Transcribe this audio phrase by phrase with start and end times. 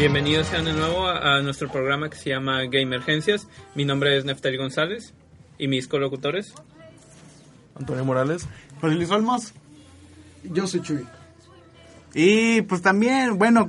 [0.00, 3.46] Bienvenidos sean de nuevo a, a nuestro programa que se llama Gamergencias.
[3.74, 5.12] Mi nombre es Neftali González
[5.58, 6.54] y mis colocutores.
[7.78, 8.48] Antonio Morales.
[8.80, 9.52] José Luis Olmos.
[10.44, 11.06] Yo soy Chuy.
[12.14, 13.68] Y pues también, bueno,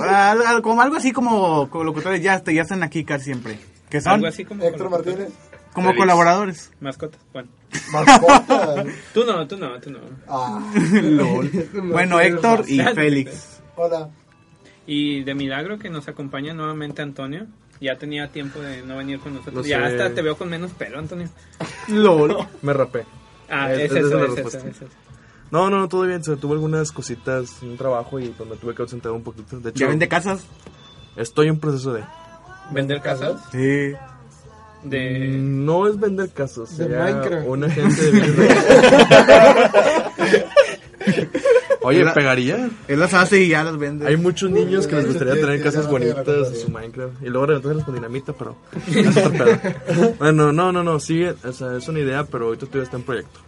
[0.00, 3.58] al- al- como algo así como locutores ya, ya están aquí casi siempre.
[3.90, 5.18] Que son Algo así como Héctor colocutores.
[5.18, 5.38] Martínez.
[5.74, 6.72] como colaboradores.
[6.80, 7.20] Mascotas.
[7.34, 7.50] Bueno.
[7.92, 8.82] Mascota.
[9.12, 9.98] Tú no, tú no, tú no.
[10.26, 10.72] Ah.
[11.02, 11.50] Lol.
[11.92, 12.80] bueno, Héctor y.
[12.80, 13.60] Félix.
[13.76, 14.08] Hola.
[14.86, 17.46] Y de milagro que nos acompaña nuevamente Antonio.
[17.80, 19.66] Ya tenía tiempo de no venir con nosotros.
[19.66, 19.84] Ya sé.
[20.02, 21.28] hasta te veo con menos pelo, Antonio.
[21.88, 22.36] LOL.
[22.62, 23.04] Me rapé.
[23.50, 24.86] Ah, Es- es, esa es eso, es eso, es eso.
[25.50, 26.22] No, no, no, todo bien.
[26.24, 29.60] Se tuve algunas cositas en un trabajo y pues me tuve que ausentar un poquito.
[29.60, 30.44] De hecho, ¿Ya vende casas?
[31.16, 32.02] estoy en proceso de.
[32.70, 33.40] ¿Vender casas?
[33.52, 33.92] Sí.
[34.82, 35.36] De...
[35.38, 37.46] Mm, No es vender casas, De sería Minecraft.
[37.48, 38.10] una agencia de
[41.86, 42.68] Oye, La- pegaría.
[42.88, 44.06] Él las hace y ya las vende.
[44.06, 46.54] Hay muchos niños que les gustaría Sí, tener sí, casas sí, sí, sí, bonitas sí.
[46.54, 47.22] en su Minecraft.
[47.22, 48.56] Y luego reventarlas con dinamita, pero.
[50.18, 51.34] bueno, no, no, no, sigue.
[51.44, 53.40] O sea, es una idea, pero ahorita todavía está en proyecto.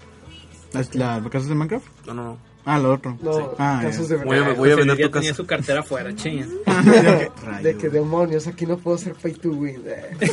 [0.72, 1.86] ¿Las, las casas de Minecraft?
[2.06, 2.48] No, no, no.
[2.64, 3.16] Ah, lo otro.
[3.22, 5.34] No, Ah, casos de Voy a, voy a vender tu tenía casa.
[5.34, 6.46] su cartera fuera, chinga.
[7.62, 9.82] De que demonios, aquí no puedo ser pay to win.
[9.86, 10.10] eh.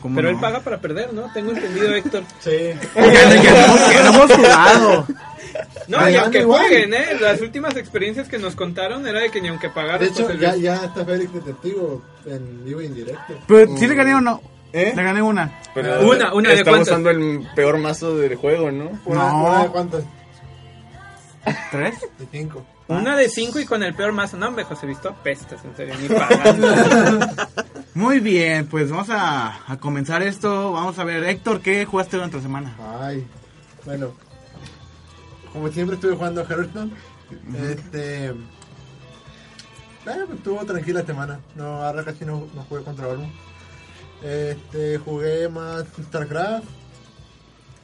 [0.00, 0.34] ¿Cómo Pero no?
[0.34, 1.30] él paga para perder, ¿no?
[1.34, 2.22] Tengo entendido, Héctor.
[2.40, 2.50] Sí.
[2.50, 5.06] Que no, que no hemos jugado.
[5.88, 6.66] No, y aunque igual.
[6.66, 7.06] jueguen, ¿eh?
[7.20, 10.00] Las últimas experiencias que nos contaron era de que ni aunque pagaran...
[10.00, 13.34] De hecho, pues, ya, el- ya está Félix Detectivo en vivo y en directo.
[13.46, 14.40] Pero sí le gané uno.
[14.72, 14.92] ¿Eh?
[14.96, 15.60] Le gané una.
[15.72, 16.88] Pero Una, una de cuántas.
[16.88, 18.98] usando el peor mazo del juego, ¿no?
[19.04, 19.44] Una, No.
[19.44, 20.04] una de cuántas?
[21.70, 22.00] ¿Tres?
[22.18, 22.64] De cinco.
[22.88, 24.36] Una de cinco y con el peor mazo.
[24.36, 26.68] No, hombre, José Visto apestas, en serio, ni pagando.
[27.94, 30.72] Muy bien, pues vamos a, a comenzar esto.
[30.72, 32.76] Vamos a ver, Héctor, ¿qué jugaste durante la semana?
[33.00, 33.24] Ay.
[33.84, 34.12] Bueno.
[35.54, 36.92] Como siempre estuve jugando a Hearthstone.
[37.70, 38.26] Este.
[38.26, 38.34] Eh,
[40.04, 41.40] pues, estuvo tranquila la semana.
[41.54, 43.32] No, ahora casi no, no jugué contra Balloon.
[44.22, 46.66] Este, jugué más StarCraft.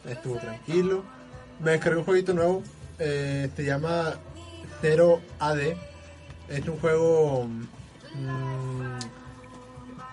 [0.07, 1.05] Estuvo tranquilo.
[1.61, 2.63] Me descargué un jueguito nuevo.
[2.99, 4.15] eh, se llama
[4.83, 5.61] Zero AD.
[6.49, 7.45] Es un juego.
[8.15, 8.99] mm,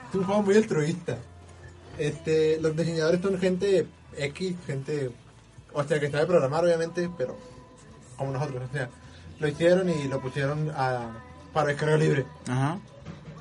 [0.09, 1.18] es un juego muy altruista.
[1.97, 5.12] Este, los diseñadores son gente X, gente.
[5.73, 7.38] O sea, que sabe programar, obviamente, pero
[8.17, 8.63] como nosotros.
[8.69, 8.89] O sea,
[9.39, 11.09] lo hicieron y lo pusieron a,
[11.53, 12.25] para descarga libre.
[12.47, 12.80] Ajá.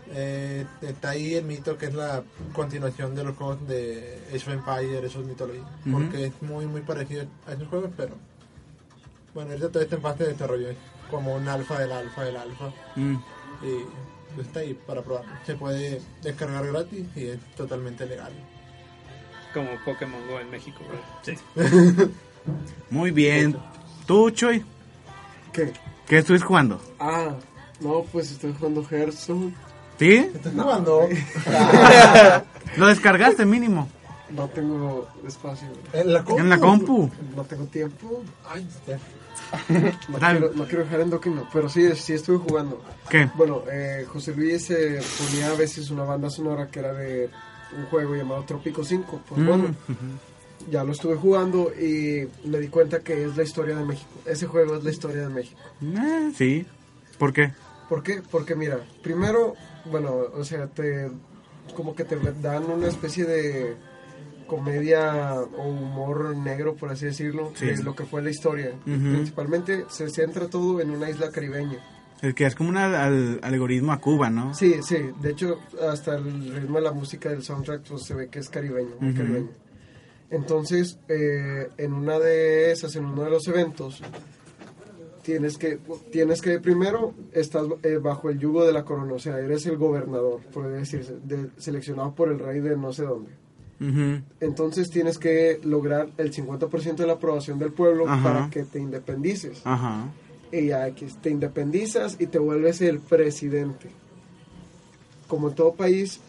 [0.09, 2.23] Eh, está ahí el mito que es la
[2.53, 5.91] continuación de los juegos de Age of Empires, of Mythology, Ujú.
[5.93, 8.15] porque es muy muy parecido a esos juegos, pero
[9.35, 10.77] bueno, ahorita todavía está en fase de desarrollo, es
[11.11, 13.17] como un alfa del alfa del alfa, Mm.
[13.65, 15.25] y está ahí para probar.
[15.45, 18.33] Se puede descargar gratis y es totalmente legal.
[19.56, 21.00] Como Pokémon Go en México, güey.
[21.23, 21.35] Sí.
[22.91, 23.56] Muy bien.
[24.05, 24.62] ¿Tú, Choy?
[25.50, 25.73] ¿Qué?
[26.06, 26.79] ¿Qué estuviste jugando?
[27.00, 27.35] Ah,
[27.81, 29.55] no, pues estoy jugando Hearthstone.
[29.99, 30.12] ¿Sí?
[30.12, 31.08] ¿Estás jugando?
[32.76, 33.88] Lo descargaste mínimo.
[34.29, 35.69] no tengo espacio.
[35.94, 36.38] En la compu.
[36.43, 37.11] En la compu.
[37.35, 38.23] No tengo tiempo.
[38.50, 38.99] Ay, ya.
[40.11, 42.82] No Tal- quiero, no quiero dejar en no, pero sí, sí estuve jugando.
[43.09, 43.31] ¿Qué?
[43.37, 47.31] Bueno, eh, José Luis eh, ponía a veces una banda sonora que era de
[47.77, 49.21] un juego llamado Trópico 5.
[49.29, 49.75] Pues Mm, bueno,
[50.71, 54.11] ya lo estuve jugando y me di cuenta que es la historia de México.
[54.25, 55.61] Ese juego es la historia de México.
[56.37, 56.67] Sí.
[57.19, 57.53] ¿Por qué?
[57.89, 58.23] ¿Por qué?
[58.31, 59.55] Porque mira, primero,
[59.91, 61.11] bueno, o sea, te
[61.75, 63.77] como que te dan una especie de
[64.47, 67.67] comedia o humor negro, por así decirlo, Sí.
[67.67, 68.73] de lo que fue la historia.
[68.85, 71.79] Principalmente se centra todo en una isla caribeña.
[72.23, 74.55] El que es como un al- al- algoritmo a Cuba, ¿no?
[74.55, 75.59] Sí, sí, de hecho,
[75.89, 79.13] hasta el ritmo de la música del soundtrack pues, se ve que es caribeño, muy
[79.13, 79.51] caribeño.
[80.31, 84.03] Entonces, eh, en una de esas, en uno de los eventos,
[85.23, 85.79] tienes que,
[86.11, 89.77] tienes que primero, estás eh, bajo el yugo de la corona, o sea, eres el
[89.77, 93.31] gobernador, por decirse, de- seleccionado por el rey de no sé dónde.
[94.41, 98.23] Entonces tienes que lograr el 50% de la aprobación del pueblo Ajá.
[98.23, 99.61] para que te independices.
[99.65, 100.07] Ajá.
[100.53, 100.89] Y ya
[101.23, 103.91] te independizas y te vuelves el presidente.
[105.29, 106.21] Como en todo país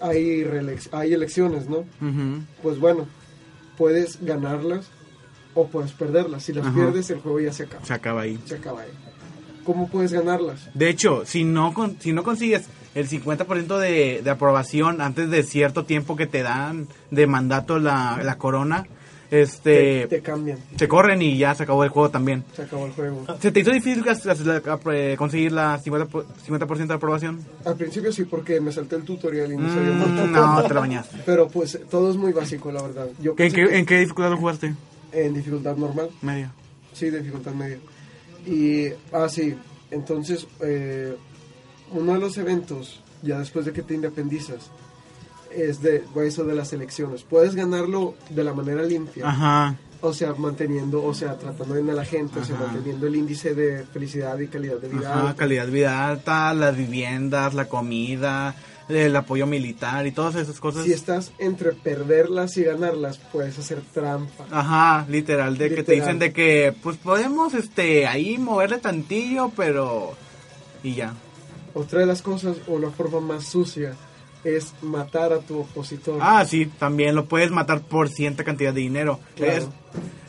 [0.00, 0.44] hay,
[0.92, 1.84] hay elecciones, ¿no?
[2.62, 3.06] Pues bueno,
[3.78, 4.88] puedes ganarlas
[5.54, 6.44] o puedes perderlas.
[6.44, 6.74] Si las Ajá.
[6.74, 7.84] pierdes, el juego ya se acaba.
[7.84, 8.38] Se acaba ahí.
[8.44, 8.90] Se acaba ahí.
[9.64, 10.68] ¿Cómo puedes ganarlas?
[10.74, 15.44] De hecho, si no, con- si no consigues el 50% de, de aprobación antes de
[15.44, 18.86] cierto tiempo que te dan de mandato la, la corona,
[19.32, 20.58] este, Te, te cambian.
[20.76, 22.44] te corren y ya se acabó el juego también.
[22.54, 23.24] Se acabó el juego.
[23.40, 24.04] ¿Se te hizo difícil
[24.92, 27.40] eh, conseguir la 50%, por- 50 de aprobación?
[27.64, 30.80] Al principio sí, porque me salté el tutorial y no sabía Mm, no, te la
[30.80, 31.16] bañaste.
[31.26, 33.08] Pero pues todo es muy básico, la verdad.
[33.20, 34.74] Yo ¿En qué, que- ¿En qué dificultad lo jugaste?
[35.12, 36.08] en dificultad normal.
[36.22, 36.52] Media.
[36.92, 37.78] Sí, dificultad media.
[38.46, 39.54] Y, ah, sí,
[39.90, 41.14] entonces, eh,
[41.92, 44.70] uno de los eventos, ya después de que te independizas,
[45.54, 47.22] es de eso de las elecciones.
[47.22, 49.76] Puedes ganarlo de la manera limpia, Ajá.
[50.00, 53.54] o sea, manteniendo, o sea, tratando bien a la gente, o sea, manteniendo el índice
[53.54, 55.14] de felicidad y calidad de vida.
[55.14, 58.54] Ajá, calidad de vida alta, las viviendas, la comida,
[58.88, 60.84] el apoyo militar y todas esas cosas.
[60.84, 64.46] Si estás entre perderlas y ganarlas, puedes hacer trampa.
[64.50, 70.14] Ajá, literal, de que te dicen de que pues podemos este ahí moverle tantillo, pero
[70.82, 71.14] y ya.
[71.74, 73.94] Otra de las cosas, o una forma más sucia,
[74.44, 76.18] es matar a tu opositor.
[76.20, 79.20] Ah, sí, también lo puedes matar por cierta cantidad de dinero.
[79.36, 79.52] Claro.
[79.52, 79.68] Es-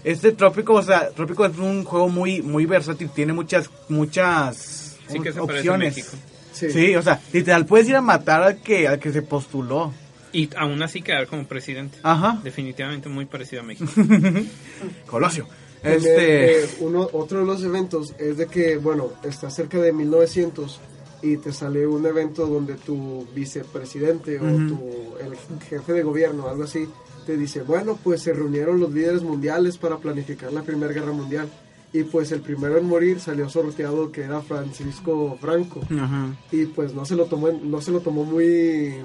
[0.04, 5.19] este Trópico, o sea, Trópico es un juego muy muy versátil, tiene muchas muchas Sí
[5.19, 5.95] que se opciones.
[5.95, 6.15] México.
[6.51, 6.69] Sí.
[6.71, 9.94] Sí, o sea, literal puedes ir a matar al que al que se postuló.
[10.31, 11.98] Y aún así quedar como presidente.
[12.04, 12.39] Ajá.
[12.44, 13.89] Definitivamente muy parecido a México.
[15.07, 15.48] Colosio.
[15.83, 20.80] Este eh, uno, otro de los eventos es de que, bueno, está cerca de 1900
[21.23, 24.79] y te sale un evento donde tu vicepresidente o tu,
[25.19, 25.35] el
[25.69, 26.87] jefe de gobierno, algo así,
[27.25, 31.47] te dice, bueno, pues se reunieron los líderes mundiales para planificar la Primera Guerra Mundial.
[31.93, 35.79] Y pues el primero en morir salió sorteado que era Francisco Franco.
[35.99, 38.95] Ajá, Y pues no se lo tomó, no se lo tomó muy,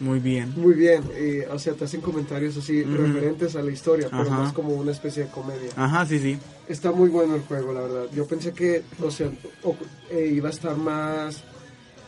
[0.00, 0.52] muy bien.
[0.56, 1.04] muy bien.
[1.18, 4.90] Y, o sea, te hacen comentarios así referentes a la historia, pero más como una
[4.90, 5.70] especie de comedia.
[5.76, 6.36] Ajá, sí, sí.
[6.68, 8.04] Está muy bueno el juego, la verdad.
[8.12, 9.30] Yo pensé que, o sea,
[9.62, 9.76] o-
[10.10, 11.44] eh, iba a estar más...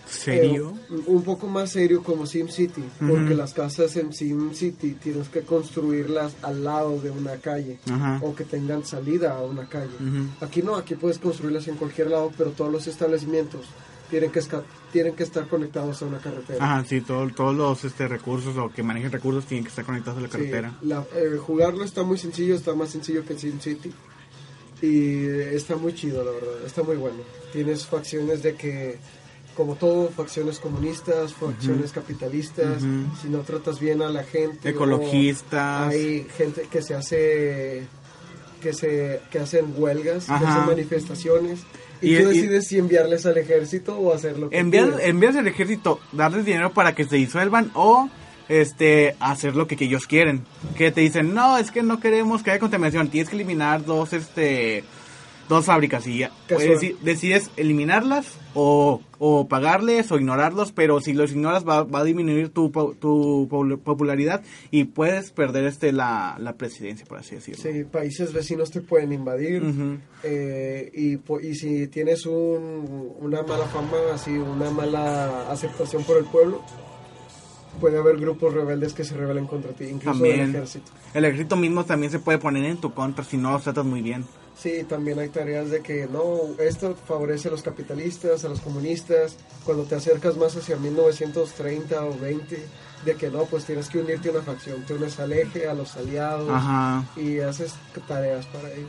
[0.06, 0.74] ¿Serio?
[0.90, 3.34] eh, un poco más serio como SimCity, porque Ujú.
[3.34, 7.78] las casas en SimCity tienes que construirlas al lado de una calle
[8.22, 9.92] o que tengan salida a una calle.
[10.40, 13.66] Aquí no, aquí puedes construirlas en cualquier lado, pero todos los establecimientos
[14.10, 14.40] tienen que,
[14.92, 16.62] tienen que estar conectados a una carretera.
[16.64, 20.18] Ajá, sí, todo- todos los este, recursos o que manejen recursos tienen que estar conectados
[20.18, 20.78] a la Sí, carretera.
[20.82, 23.92] la- eh, jugarlo está muy sencillo, está más sencillo que SimCity.
[24.82, 25.24] Y
[25.54, 27.18] está muy chido, la verdad, está muy bueno.
[27.52, 28.98] Tienes facciones de que,
[29.56, 32.82] como todo, facciones comunistas, facciones capitalistas,
[33.22, 34.68] si no tratas bien a la gente.
[34.70, 35.88] Ecologistas.
[35.92, 37.86] Hay gente que se hace,
[38.60, 41.60] que se, que hacen huelgas, que hacen manifestaciones.
[42.02, 45.06] Y, Y- tú y- decides si enviarles al ejército o hacer lo que Enviar, quieras.
[45.06, 48.08] envías al ejército, darles dinero para que se disuelvan o
[48.48, 50.44] este hacer lo que, que ellos quieren.
[50.76, 54.12] Que te dicen, no, es que no queremos que haya contaminación, tienes que eliminar dos
[54.12, 54.84] este
[55.48, 61.66] dos fábricas y deci- decides eliminarlas o, o pagarles o ignorarlos, pero si los ignoras
[61.68, 62.70] va, va a disminuir tu,
[63.00, 63.48] tu
[63.84, 67.62] popularidad y puedes perder este la, la presidencia, por así decirlo.
[67.62, 69.62] Sí, países vecinos te pueden invadir.
[70.22, 76.24] Eh, y, y si tienes un, una mala fama, así, una mala aceptación por el
[76.24, 76.62] pueblo,
[77.80, 80.40] puede haber grupos rebeldes que se rebelen contra ti, incluso También.
[80.40, 80.92] el ejército.
[81.12, 84.02] El ejército mismo también se puede poner en tu contra si no los tratas muy
[84.02, 84.24] bien.
[84.56, 89.36] Sí, también hay tareas de que no, esto favorece a los capitalistas, a los comunistas.
[89.64, 92.64] Cuando te acercas más hacia 1930 o 20,
[93.04, 94.82] de que no, pues tienes que unirte a una facción.
[94.86, 97.04] Te unes al eje, a los aliados Ajá.
[97.16, 97.74] y haces
[98.06, 98.86] tareas para ello.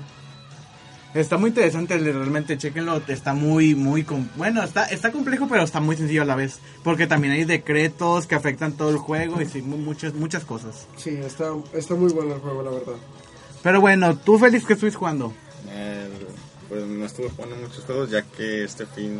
[1.16, 5.80] Está muy interesante, realmente, chequenlo, está muy, muy, com- bueno, está, está complejo, pero está
[5.80, 9.46] muy sencillo a la vez, porque también hay decretos que afectan todo el juego y
[9.46, 10.88] sí, mu- muchas, muchas cosas.
[10.98, 12.96] Sí, está, está muy bueno el juego, la verdad.
[13.64, 15.32] Pero bueno, tú Félix, ¿qué estuviste jugando?
[15.70, 16.10] Eh,
[16.68, 19.18] pues no estuve jugando muchos juegos ya que este fin,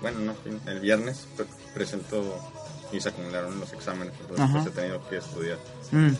[0.00, 2.24] bueno, no fin, el viernes pre- presento
[2.90, 5.58] y se acumularon los exámenes, entonces pues he tenido que estudiar.
[5.92, 6.14] Mm,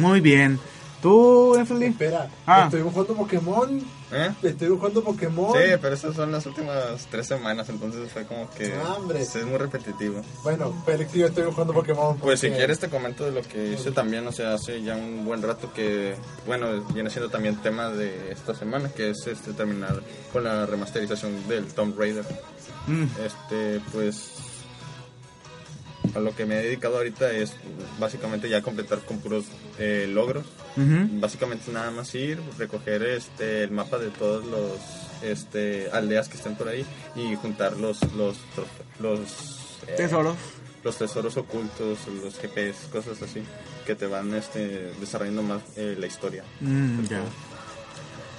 [0.00, 0.60] Muy bien.
[1.04, 1.84] ¿Tú, Efeli?
[1.84, 2.62] Espera, Ah.
[2.64, 3.78] estoy jugando Pokémon.
[4.10, 4.30] ¿Eh?
[4.42, 5.52] Estoy jugando Pokémon.
[5.52, 9.18] Sí, pero esas son las últimas tres semanas, entonces fue como que Ah, hombre.
[9.18, 10.22] pues, es muy repetitivo.
[10.42, 12.16] Bueno, Félix yo estoy jugando Pokémon.
[12.16, 15.26] Pues si quieres te comento de lo que hice también, o sea, hace ya un
[15.26, 16.14] buen rato que,
[16.46, 20.00] bueno, viene siendo también tema de esta semana, que es este terminar
[20.32, 22.24] con la remasterización del Tomb Raider.
[22.86, 24.32] Mm, Este, pues
[26.14, 27.54] a lo que me he dedicado ahorita es
[27.98, 29.44] básicamente ya completar con puros
[29.78, 30.44] eh, logros.
[30.76, 31.08] ujú.
[31.20, 34.78] Básicamente nada más ir, recoger este el mapa de todos los
[35.22, 36.84] este aldeas que estén por ahí
[37.16, 38.36] y juntar los los
[39.00, 39.18] los
[39.88, 40.36] eh, Tesoros.
[40.82, 43.42] los tesoros ocultos, los GPS, cosas así
[43.86, 46.44] que te van este desarrollando más eh, la historia.
[46.60, 47.20] Mm, ya.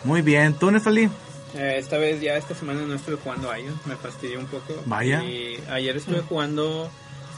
[0.03, 0.53] Muy bien.
[0.53, 1.09] ¿Tú, Nefali?
[1.55, 4.81] Eh, esta vez ya esta semana no estuve jugando a ellos, me fastidié un poco.
[4.85, 5.23] Vaya.
[5.23, 6.89] Y ayer estuve jugando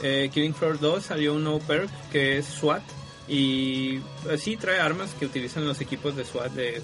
[0.02, 2.84] eh, Killing Floor 2, salió un nuevo perk que es SWAT.
[3.28, 3.98] Y
[4.30, 6.82] eh, sí trae armas que utilizan los equipos de SWAT de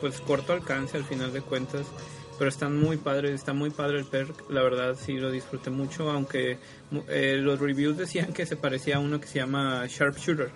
[0.00, 1.86] pues corto alcance al final de cuentas.
[2.36, 4.50] Pero están muy padres, está muy padre el perk.
[4.50, 6.58] La verdad sí lo disfruté mucho, aunque
[7.08, 10.50] eh, los reviews decían que se parecía a uno que se llama Sharpshooter.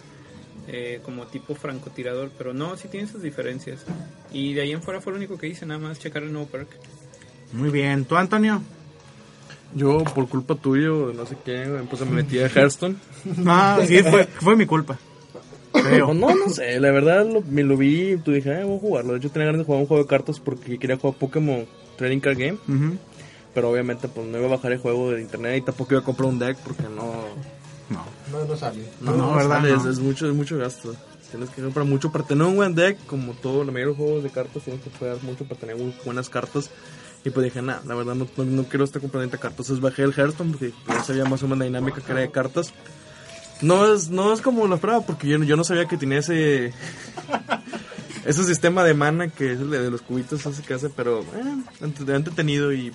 [0.71, 3.85] eh, como tipo francotirador, pero no, sí tiene sus diferencias.
[4.33, 6.47] Y de ahí en fuera fue lo único que hice, nada más checar el nuevo
[6.47, 6.69] perk.
[7.53, 8.05] Muy bien.
[8.05, 8.63] ¿Tú, Antonio?
[9.75, 12.97] Yo, por culpa tuyo, no sé qué, pues me metí a Hearthstone.
[13.47, 14.99] Ah, sí, fue, fue mi culpa.
[15.73, 16.15] Creo.
[16.15, 18.81] No, no sé, la verdad lo- me lo vi y tú dije, "Ay, voy a
[18.81, 19.13] jugarlo.
[19.13, 22.21] De hecho, tenía ganas de jugar un juego de cartas porque quería jugar Pokémon Trading
[22.21, 22.59] Card Game.
[22.67, 22.97] Ujú.
[23.55, 26.05] Pero obviamente, pues no iba a bajar el juego de internet y tampoco iba a
[26.05, 27.13] comprar un deck porque no.
[27.91, 28.05] No.
[28.33, 28.83] No, no sale.
[29.01, 29.57] No, no, ¿verdad?
[29.61, 29.81] sale, No.
[29.81, 30.95] Es, es mucho, es mucho gasto.
[31.31, 33.97] Tienes que comprar mucho para tener un buen deck, como todo, la mayoría de los
[33.99, 36.71] juegos de cartas, tienes que pagar mucho para tener buenas cartas.
[37.29, 39.51] Y pues dije, nah, la verdad no, no, quiero estar comprando cartas.
[39.69, 42.31] Entonces bajé el Hearthstone porque ya sabía más o menos la dinámica que era de
[42.31, 42.73] cartas.
[43.61, 46.73] No es, no es como lo esperaba porque yo, no sabía que tenía ese
[48.25, 51.25] ese sistema de mana que es el de los cubitos ese que hace, pero eh,
[51.83, 52.93] entre- entretenido y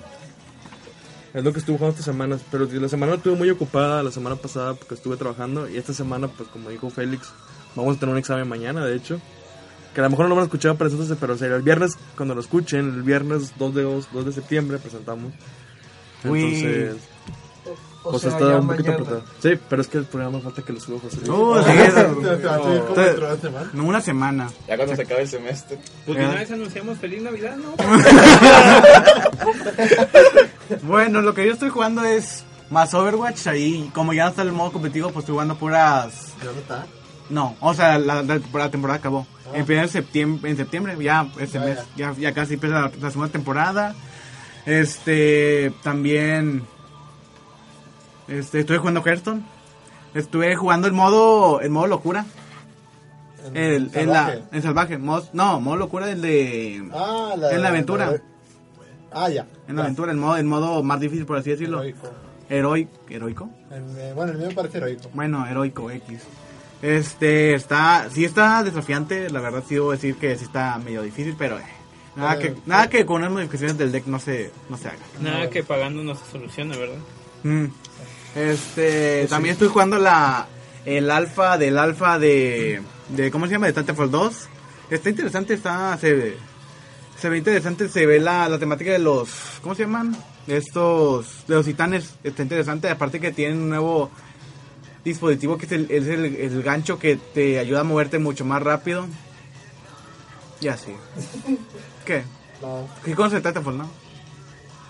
[1.33, 2.41] es lo que estuve jugando estas semanas.
[2.49, 6.27] Pero la semana estuve muy ocupada la semana pasada porque estuve trabajando y esta semana,
[6.27, 7.27] pues como dijo Félix,
[7.75, 9.21] vamos a tener un examen mañana, de hecho.
[9.93, 11.97] Que a lo mejor no lo van a escuchar para entonces, pero será el viernes,
[12.17, 15.33] cuando lo escuchen, el viernes 2 de, 2, de septiembre presentamos.
[16.25, 16.43] Uy.
[16.43, 16.95] Entonces,
[18.05, 19.23] O pues sea, está un poquito apretado.
[19.39, 21.29] Sí, pero es que el programa falta que lo suba José Luis.
[21.31, 21.71] Oh, sí,
[23.41, 23.69] semana.
[23.73, 24.49] no, una semana.
[24.67, 25.77] Ya cuando se acabe el semestre.
[26.05, 26.27] Pues de Eh.
[26.27, 27.75] una vez anunciamos Feliz Navidad, ¿no?
[30.83, 33.47] Bueno, lo que yo estoy jugando es más Overwatch.
[33.47, 36.33] Ahí, como ya no está el modo competitivo, pues estoy jugando puras.
[36.39, 36.85] Ya no está.
[37.29, 39.25] No, o sea, la, la temporada, temporada acabó.
[39.53, 43.31] Empieza en septiembre, en septiembre, ya este mes, ya, ya casi empieza la, la segunda
[43.31, 43.95] temporada.
[44.65, 46.63] Este, también,
[48.27, 49.41] este, estuve jugando Hearthstone.
[50.13, 52.25] Estuve jugando el modo, el modo locura.
[53.45, 54.43] En- El, en la, salvaje.
[54.51, 58.13] en salvaje, modo- no, modo locura el de, Ah, la en la aventura.
[59.11, 59.45] Ah, ya.
[59.67, 59.85] en la Ya.
[59.85, 61.79] aventura, el modo, el modo más difícil por así decirlo.
[61.83, 62.07] Heroico.
[62.49, 63.49] Heroi- heroico.
[63.71, 65.09] El- eh, bueno, el mío me parece heroico.
[65.13, 66.21] Bueno, heroico X.
[66.83, 71.33] Este, está, sí está desafiante, la verdad sí debo decir que sí está medio difícil,
[71.39, 71.63] pero eh,
[72.17, 74.97] nada que, nada que con unas modificaciones del deck no se, no se haga.
[75.21, 76.97] Nada que pagando no se solucione, ¿verdad?
[77.43, 77.67] Mm.
[78.35, 80.45] Este, también estoy jugando la,
[80.83, 83.67] el alfa del alfa de, de, ¿cómo se llama?
[83.67, 84.49] De Titanfall 2.
[84.89, 86.37] Está interesante, está, se ve,
[87.17, 89.29] se ve interesante, se ve la, la temática de los,
[89.61, 90.17] ¿cómo se llaman?
[90.47, 94.11] De estos, de los titanes, está interesante, aparte que tienen un nuevo
[95.03, 98.61] dispositivo que es el, es el, el gancho que te ayuda a moverte mucho más
[98.61, 99.05] rápido.
[100.61, 100.91] Y así.
[102.05, 102.23] ¿Qué?
[102.61, 103.89] No, ¿Qué conoces de Titanfall, no?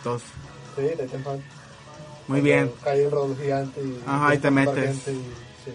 [0.03, 0.21] Dos.
[0.75, 1.41] sí, Titanfall.
[2.27, 2.71] Muy bien.
[2.83, 3.09] Cae
[3.41, 3.99] gigante y...
[4.05, 4.85] Ajá, y te metes.
[5.03, 5.15] gente y-
[5.65, 5.71] sí.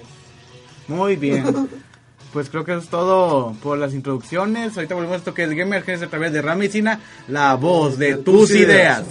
[0.89, 1.69] Muy bien.
[2.33, 4.77] Pues creo que eso es todo por las introducciones.
[4.77, 8.51] Ahorita volvemos a esto que es Gamer a través de Ramicina, la voz de tus
[8.51, 9.05] ideas.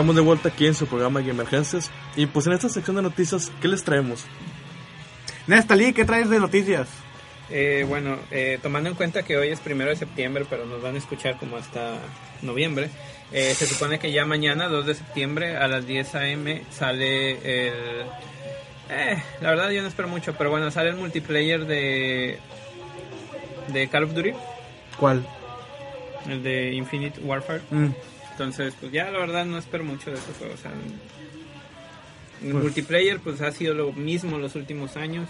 [0.00, 1.90] Estamos de vuelta aquí en su programa de Emergencias.
[2.16, 4.24] Y pues en esta sección de noticias, ¿qué les traemos?
[5.46, 6.88] Nestalí, ¿qué traes de noticias?
[7.50, 10.94] Eh, bueno, eh, tomando en cuenta que hoy es primero de septiembre, pero nos van
[10.94, 11.98] a escuchar como hasta
[12.40, 12.88] noviembre,
[13.30, 16.62] eh, se supone que ya mañana, 2 de septiembre, a las 10 a.m.
[16.70, 18.06] sale el...
[18.88, 22.38] Eh, la verdad yo no espero mucho, pero bueno, sale el multiplayer de...
[23.68, 24.32] de Call of Duty,
[24.98, 25.26] ¿Cuál?
[26.26, 27.60] el de Infinite Warfare.
[27.70, 27.88] Mm.
[28.40, 30.54] Entonces, pues ya la verdad no espero mucho de ese juego.
[30.54, 30.70] O sea,
[32.42, 35.28] el multiplayer pues ha sido lo mismo los últimos años.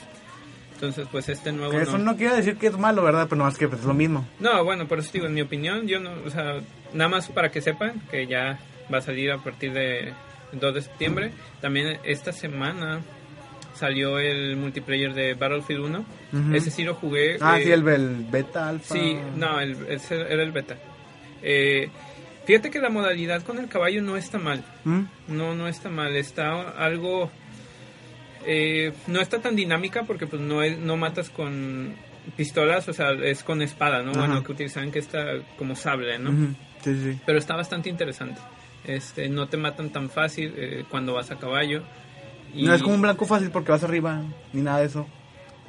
[0.75, 1.73] Entonces, pues este nuevo...
[1.79, 3.27] Eso no- no quiere decir que es malo, ¿verdad?
[3.29, 4.27] Pero no es que pues, es lo mismo.
[4.39, 6.61] No, bueno, por eso digo, en mi opinión, yo no, o sea,
[6.95, 8.61] nada más para que sepan que ya
[8.93, 10.13] va a salir a partir de
[10.53, 11.33] 2 de septiembre.
[11.61, 13.01] También esta semana
[13.75, 16.05] salió el multiplayer de Battlefield 1.
[16.33, 16.55] Ujú.
[16.55, 17.39] Ese sí lo jugué.
[17.41, 18.95] Ah, eh, sí, el, el beta, alfa.
[18.95, 20.77] Sí, no, el, ese era el beta.
[21.43, 21.91] Eh,
[22.45, 24.65] fíjate que la modalidad con el caballo no está mal.
[24.85, 25.03] ¿Mm?
[25.29, 26.17] No, no está mal.
[26.17, 27.31] Está algo...
[28.47, 31.95] eh, no está tan dinámica porque pues no, es, no matas con
[32.37, 34.11] pistolas, o sea, es con espada, ¿no?
[34.13, 34.21] Ajá.
[34.21, 35.25] Bueno, que utilizan que está
[35.57, 36.55] como sable, ¿no?
[36.83, 37.19] Sí, sí.
[37.27, 38.41] Pero está bastante interesante.
[38.85, 41.83] Este, no te matan tan fácil eh, cuando vas a caballo.
[42.55, 44.23] Y No es como un blanco fácil porque vas arriba,
[44.53, 45.07] ni nada de eso.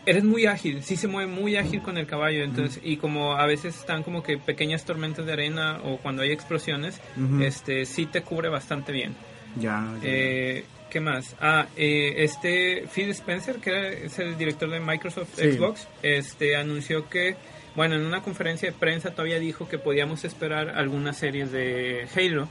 [0.05, 3.45] Eres muy ágil, sí se mueve muy ágil con el caballo, entonces, y como a
[3.45, 6.99] veces están como que pequeñas tormentas de arena o cuando hay explosiones,
[7.39, 9.13] este, sí te cubre bastante bien.
[9.57, 10.07] Ya, ya.
[10.09, 11.35] Eh, ¿Qué más?
[11.39, 15.51] Ah, eh, este Phil Spencer, que era- es el director de Microsoft Sí.
[15.53, 17.35] Xbox, este anunció que,
[17.75, 22.47] bueno, en una conferencia de prensa todavía dijo que podíamos esperar algunas series de Halo,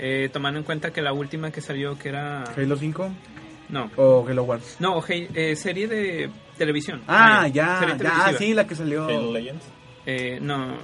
[0.00, 2.42] eh, tomando en cuenta que la última que salió, que era...
[2.56, 3.10] ¿Halo 5
[3.68, 4.76] No, o Halo Wars?
[4.80, 6.28] no, Halo- eh, serie de
[6.58, 7.00] televisión.
[7.08, 8.38] Ah, ya, serie ya, televisiva.
[8.38, 9.04] sí, la que salió.
[9.06, 9.64] Halo Legends.
[10.06, 10.76] Eh, no,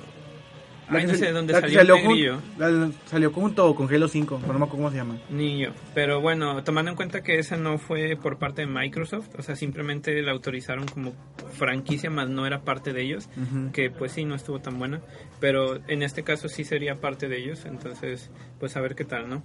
[0.90, 2.38] La Ay, que no sé dónde la que salió, el jun- negrillo.
[2.58, 5.16] la- salió junto con Halo 5, pero no me acuerdo cómo se llama.
[5.30, 5.70] Ni yo.
[5.94, 9.56] Pero bueno, tomando en cuenta que esa no fue por parte de Microsoft, o sea,
[9.56, 11.14] simplemente la autorizaron como
[11.54, 13.30] franquicia, más no era parte de ellos,
[13.72, 15.00] que pues sí, no estuvo tan buena.
[15.40, 19.30] Pero en este caso sí sería parte de ellos, entonces, pues a ver qué tal,
[19.30, 19.42] ¿no?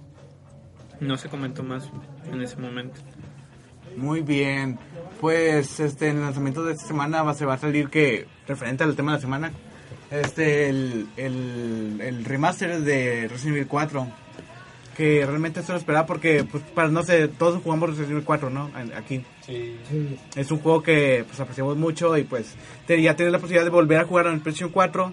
[1.00, 1.90] No se comentó más
[2.30, 3.00] en ese momento.
[3.96, 4.78] Muy bien.
[5.20, 8.84] Pues este en el lanzamiento de esta semana va, se va a salir que, referente
[8.84, 9.52] al tema de la semana,
[10.10, 14.06] este el, el, el remaster de Resident Evil 4.
[14.96, 18.50] Que realmente se lo esperaba porque, pues, para no sé, todos jugamos Resident Evil 4,
[18.50, 18.70] ¿no?
[18.96, 19.24] Aquí.
[19.46, 19.76] Sí.
[20.36, 22.54] Es un juego que pues apreciamos mucho y pues
[22.86, 25.12] te- ya tienes la posibilidad de volver a jugar en el PlayStation 4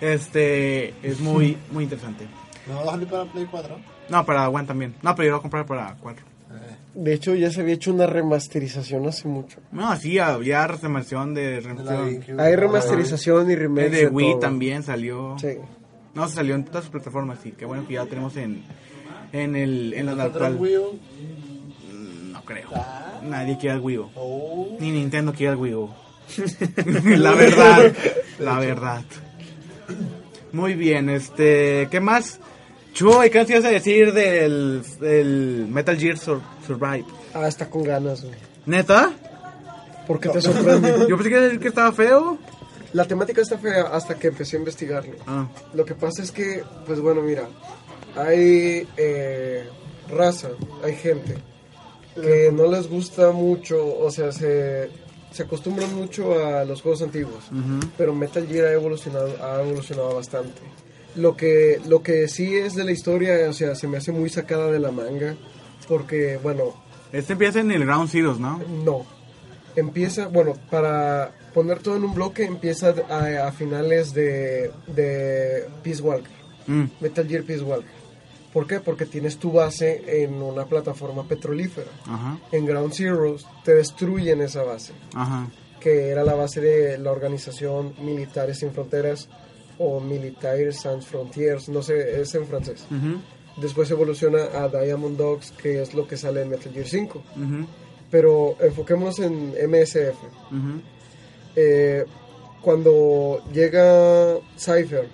[0.00, 2.26] Este es muy muy interesante.
[2.66, 3.76] ¿No va a salir para Play 4?
[4.08, 4.94] No, para One también.
[5.02, 6.24] No, pero yo voy a comprar para 4.
[6.94, 9.58] De hecho, ya se había hecho una remasterización hace mucho.
[9.72, 12.40] No, sí, había remasterización de, remasterización.
[12.40, 14.38] Hay remasterización y remake de de Wii todo.
[14.38, 15.36] también salió.
[15.40, 15.56] Sí.
[16.14, 17.52] No, se salió en todas sus plataformas, sí.
[17.58, 18.62] Qué bueno que ya tenemos en
[19.32, 20.56] en el en la ¿Contra el actual.
[20.60, 20.98] Wii U?
[22.32, 22.68] No creo.
[22.74, 23.20] Ah.
[23.24, 24.10] Nadie quiere el Wii U.
[24.14, 24.76] Oh.
[24.78, 25.90] Ni Nintendo quiere el Wii U.
[27.16, 27.92] la verdad,
[28.38, 29.04] la verdad.
[30.52, 32.38] Muy bien, este, ¿qué más?
[32.94, 37.04] Chuy, ¿qué nos ibas a decir del, del Metal Gear Sur- Survive?
[37.34, 38.34] Ah, está con ganas, güey.
[38.66, 39.12] ¿Neta?
[40.06, 40.90] ¿Por qué te sorprende?
[41.08, 42.38] Yo pensé que, decir que estaba feo.
[42.92, 45.14] La temática está fea hasta que empecé a investigarlo.
[45.26, 47.48] Ah, Lo que pasa es que, pues bueno, mira,
[48.16, 49.64] hay eh,
[50.08, 50.50] raza,
[50.84, 51.34] hay gente
[52.14, 54.88] que no les gusta mucho, o sea, se,
[55.32, 57.42] se acostumbran mucho a los juegos antiguos,
[57.98, 60.62] pero Metal Gear ha evolucionado, ha evolucionado bastante.
[61.16, 64.28] Lo que, lo que sí es de la historia, o sea, se me hace muy
[64.30, 65.36] sacada de la manga,
[65.88, 66.74] porque, bueno,
[67.12, 68.60] este empieza en el Ground Zeroes, ¿no?
[68.84, 69.06] no.
[69.76, 76.02] Empieza, bueno, para poner todo en un bloque, empieza a, a finales de, de Peace
[76.02, 76.30] Walker.
[76.66, 77.90] Mm, Metal Gear Peace Walker.
[78.52, 78.78] ¿Por qué?
[78.80, 81.90] Porque tienes tu base en una plataforma petrolífera.
[82.06, 85.48] ajá, En Ground Zeroes te destruyen esa base, ajá.
[85.80, 89.28] que era la base de la organización Militares Sin Fronteras
[89.78, 92.84] o Militaires Sans Frontières, no sé, es en francés.
[93.56, 97.18] Después evoluciona a Diamond Dogs, que es lo que sale en Metal Gear 5.
[97.36, 97.66] ujú,
[98.10, 100.16] Pero enfoquémonos en MSF.
[101.56, 102.04] Eh,
[102.60, 105.06] cuando llega Cypher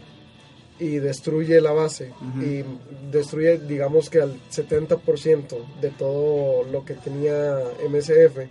[0.78, 2.64] y destruye la base y
[3.10, 8.48] destruye digamos que al 70% de todo lo que tenía MSF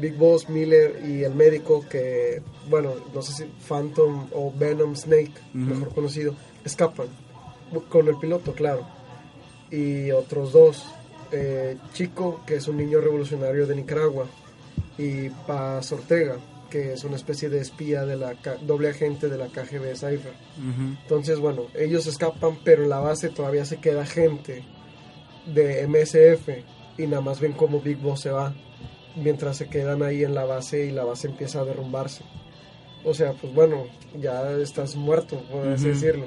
[0.00, 5.32] Big Boss, Miller y el médico que bueno no sé si Phantom o Venom Snake
[5.52, 6.34] mejor conocido
[6.64, 7.08] escapan
[7.88, 8.86] con el piloto claro
[9.70, 10.86] y otros dos
[11.30, 14.26] eh, Chico que es un niño revolucionario de Nicaragua
[14.98, 16.38] y Paz Ortega,
[16.70, 20.34] que es una especie de espía de la doble agente de la KGB Cypher.
[20.58, 20.96] ujú.
[21.02, 24.64] Entonces, bueno, ellos escapan, pero en la base todavía se queda gente
[25.46, 26.48] de MSF
[26.98, 28.54] y nada más ven cómo Big Boss se va,
[29.22, 32.22] mientras se quedan ahí en la base y la base empieza a derrumbarse.
[33.04, 33.84] O sea, pues bueno,
[34.20, 36.26] ya estás muerto, por así decirlo.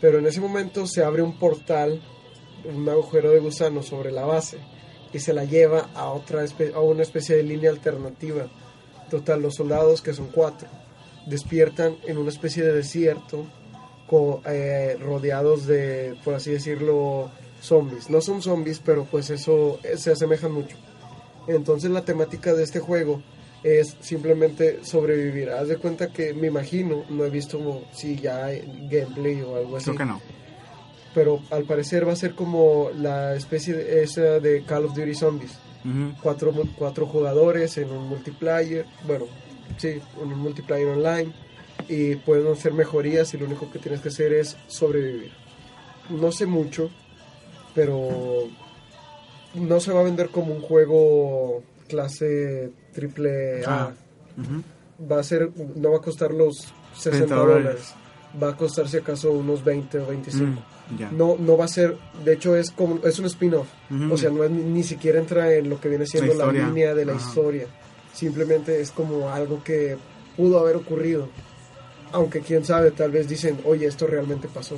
[0.00, 2.00] Pero en ese momento se abre un portal,
[2.64, 4.58] un agujero de gusano sobre la base
[5.12, 6.42] y se la lleva a otra
[6.74, 8.46] a una especie de línea alternativa.
[9.10, 10.68] Total, los soldados, que son cuatro,
[11.26, 13.44] despiertan en una especie de desierto
[14.08, 18.10] co- eh, rodeados de, por así decirlo, zombies.
[18.10, 20.76] No son zombies, pero pues eso eh, se asemejan mucho.
[21.46, 23.22] Entonces la temática de este juego
[23.62, 25.50] es simplemente sobrevivir.
[25.50, 29.76] Haz de cuenta que me imagino, no he visto si ya hay gameplay o algo
[29.76, 30.20] así Creo que no.
[31.14, 35.14] pero al parecer va a ser como la especie de, esa de Call of Duty
[35.14, 35.58] Zombies.
[36.22, 39.24] Cuatro, cuatro jugadores en un multiplayer, bueno,
[39.78, 41.32] sí, en un multiplayer online
[41.88, 45.32] y pueden hacer mejorías y lo único que tienes que hacer es sobrevivir.
[46.08, 46.88] No sé mucho,
[47.74, 48.48] pero
[49.54, 53.84] no se va a vender como un juego clase triple A.
[53.84, 53.92] Ah.
[55.10, 57.94] Va a ser, no va a costar los 60 60 dólares.
[58.42, 61.10] Va a costar si acaso unos 20 o 25 Mm, ya.
[61.10, 63.68] no no va a ser de hecho es como es un spin-off.
[64.10, 67.04] O sea no es, ni, siquiera entra en lo que viene siendo la, línea de
[67.04, 67.66] la historia.
[68.12, 69.96] Simplemente es como algo que
[70.36, 71.28] pudo haber ocurrido.
[72.12, 74.76] Aunque quién sabe tal vez dicen oye esto realmente pasó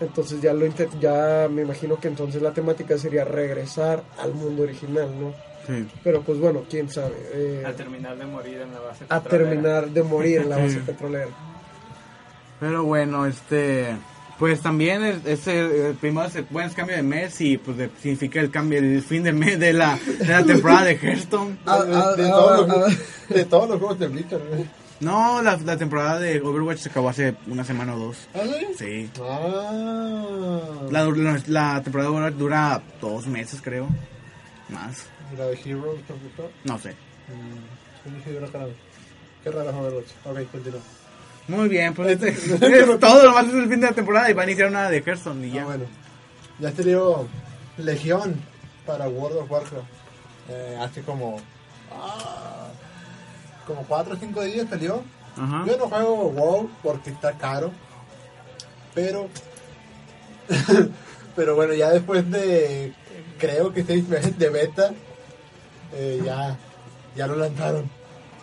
[0.00, 0.66] entonces ya lo
[1.00, 5.34] ya me imagino que entonces la temática sería regresar al mundo original no
[5.66, 5.84] Sí.
[6.04, 9.04] pero pues bueno quién sabe eh, A terminar de morir en la base.
[9.08, 9.50] a petrolera.
[9.50, 10.80] terminar de morir en la base Sí.
[10.86, 11.28] petrolera
[12.60, 13.96] Pero bueno, este.
[14.38, 17.76] Pues también es, es el, el primero se- bueno, es cambio de mes y pues
[17.78, 21.56] de- significa el cambio, el fin de mes de la, de la temporada de Hearthstone.
[21.66, 22.98] Ah, de, ah, de ah, todos los,
[23.30, 24.42] de todos los juegos de Blizzard.
[25.00, 28.28] No, la, la temporada de Overwatch se acabó hace una semana o dos.
[28.34, 28.66] ¿Ah, sí?
[28.78, 29.10] Sí.
[29.20, 30.86] Ah.
[30.90, 33.88] La, la, la temporada de Overwatch dura dos meses, creo.
[34.68, 35.06] Más.
[35.32, 36.00] ¿Y la de Heroes?
[36.64, 36.90] No sé.
[37.28, 38.46] Mm.
[39.44, 40.08] Qué raro Overwatch.
[40.24, 40.80] Ok, continúa.
[41.48, 44.32] Muy bien, pues este, es todo lo más es el fin de la temporada y
[44.32, 45.62] va a iniciar una de Hearthstone y ya.
[45.62, 45.84] Ah, bueno.
[46.58, 47.28] Ya salió
[47.76, 48.34] Legión
[48.84, 49.86] para World of Warcraft.
[50.48, 51.40] Eh, hace como.
[51.92, 52.68] ah,
[53.66, 55.02] como 4 o 5 días salió.
[55.66, 57.70] Yo no juego WoW porque está caro.
[58.94, 59.28] Pero.
[61.36, 62.94] pero bueno, ya después de.
[63.38, 64.92] Creo que 6 meses de beta.
[65.92, 66.56] eh, ya.
[67.16, 67.88] Ya lo lanzaron.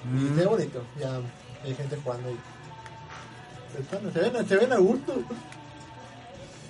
[0.04, 0.38] Y Mm.
[0.40, 0.84] está bonito.
[1.00, 1.20] Ya
[1.64, 2.40] hay gente jugando ahí.
[4.14, 5.14] Se ven, se ven a gusto.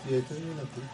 [0.10, 0.88] Y esto es una puta.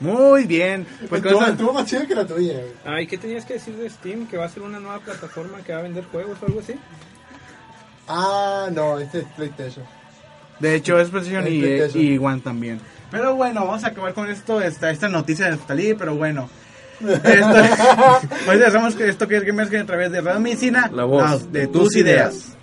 [0.00, 0.86] Muy bien.
[1.08, 2.54] Pues con Estuvo, eso- estuvo más chido que la tuya.
[2.54, 2.72] güey.
[2.84, 4.26] Ay, ¿qué tenías que decir de Steam?
[4.26, 6.74] ¿Que va a ser una nueva plataforma que va a vender juegos o algo así?
[8.08, 9.84] Ah, no, este es PlayStation.
[10.58, 12.02] De hecho, es PlayStation y, PlayStation.
[12.04, 12.80] y One también.
[13.10, 16.48] Pero bueno, vamos a acabar con esto, esta, esta noticia de Stalin, pero bueno.
[17.00, 17.18] Esto,
[18.44, 21.50] pues hacemos que esto que es Gamers Game a través de Radio Medicina, La voz
[21.50, 22.58] de tus ideas.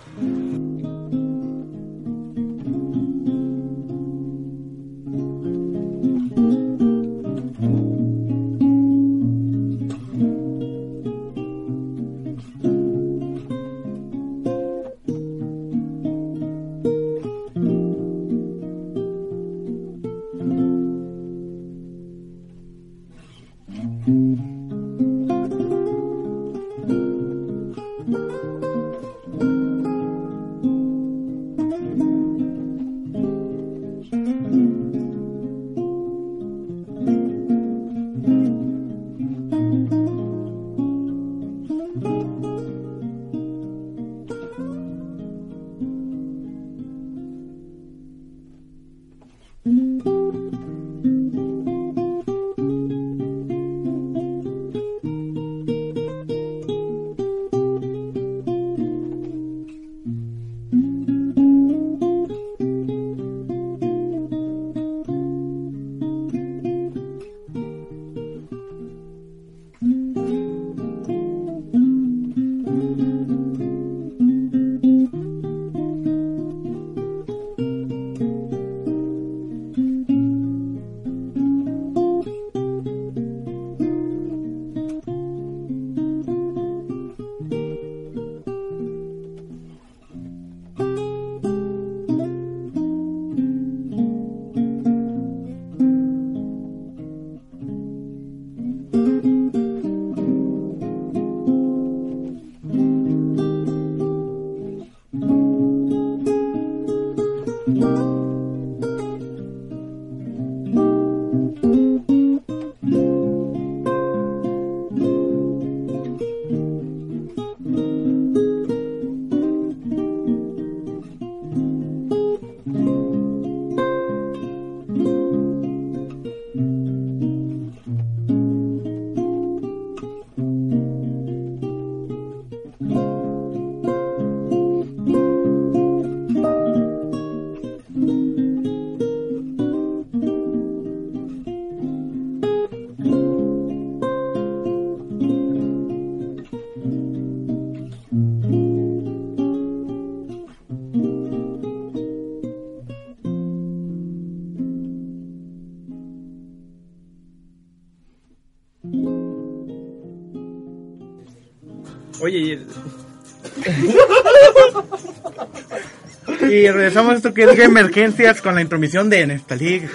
[166.98, 169.88] A esto que es Emergencias con la intromisión de Neftalig.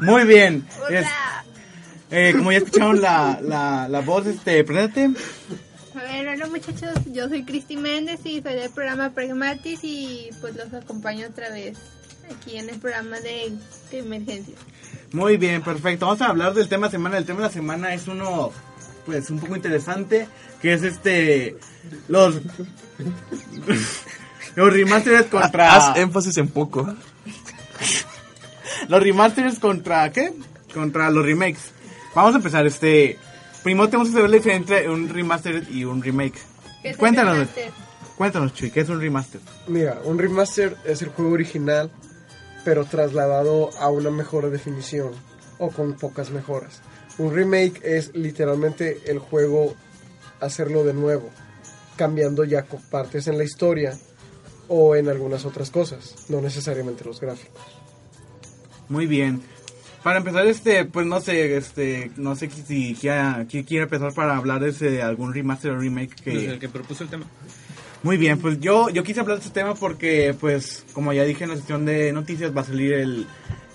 [0.00, 0.66] Muy bien.
[0.90, 1.06] Es-
[2.10, 5.10] eh, como ya escucharon la, la, la voz, este, preséntate.
[5.94, 10.56] A ver, hola muchachos, yo soy Cristi Méndez y soy del programa Pragmatis y pues
[10.56, 11.76] los acompaño otra vez
[12.34, 13.52] aquí en el programa de,
[13.90, 14.54] de emergencia.
[15.12, 16.06] Muy bien, perfecto.
[16.06, 17.18] Vamos a hablar del tema de semana.
[17.18, 18.52] El tema de la semana es uno,
[19.04, 20.28] pues, un poco interesante,
[20.62, 21.56] que es este,
[22.08, 22.36] los,
[24.58, 26.94] los remasters contra, Haz énfasis en poco.
[28.88, 30.32] los remasters contra, ¿qué?
[30.74, 31.70] Contra los remakes.
[32.14, 33.16] Vamos a empezar, este,
[33.62, 36.38] primero tenemos que saber la diferencia entre un remaster y un remake.
[36.82, 37.70] ¿Qué es el Cuéntanos, remaster?
[38.16, 39.40] cuéntanos, Chuy, ¿qué es un remaster?
[39.68, 41.90] Mira, un remaster es el juego original,
[42.64, 45.12] pero trasladado a una mejor definición
[45.58, 46.82] o con pocas mejoras.
[47.18, 49.76] Un remake es literalmente el juego
[50.40, 51.30] hacerlo de nuevo,
[51.96, 53.96] cambiando ya partes en la historia
[54.68, 57.60] o en algunas otras cosas, no necesariamente los gráficos.
[58.88, 59.40] Muy bien.
[60.02, 64.36] Para empezar, este, pues no sé, este, no sé si quiera, quién quiere empezar para
[64.36, 66.30] hablar de ese- algún remaster o remake que...
[66.32, 67.26] pues, el que propuso el tema.
[68.04, 71.44] Muy bien, pues yo, yo quise hablar de este tema porque, pues, como ya dije
[71.44, 73.26] en la sección de noticias, va a salir el,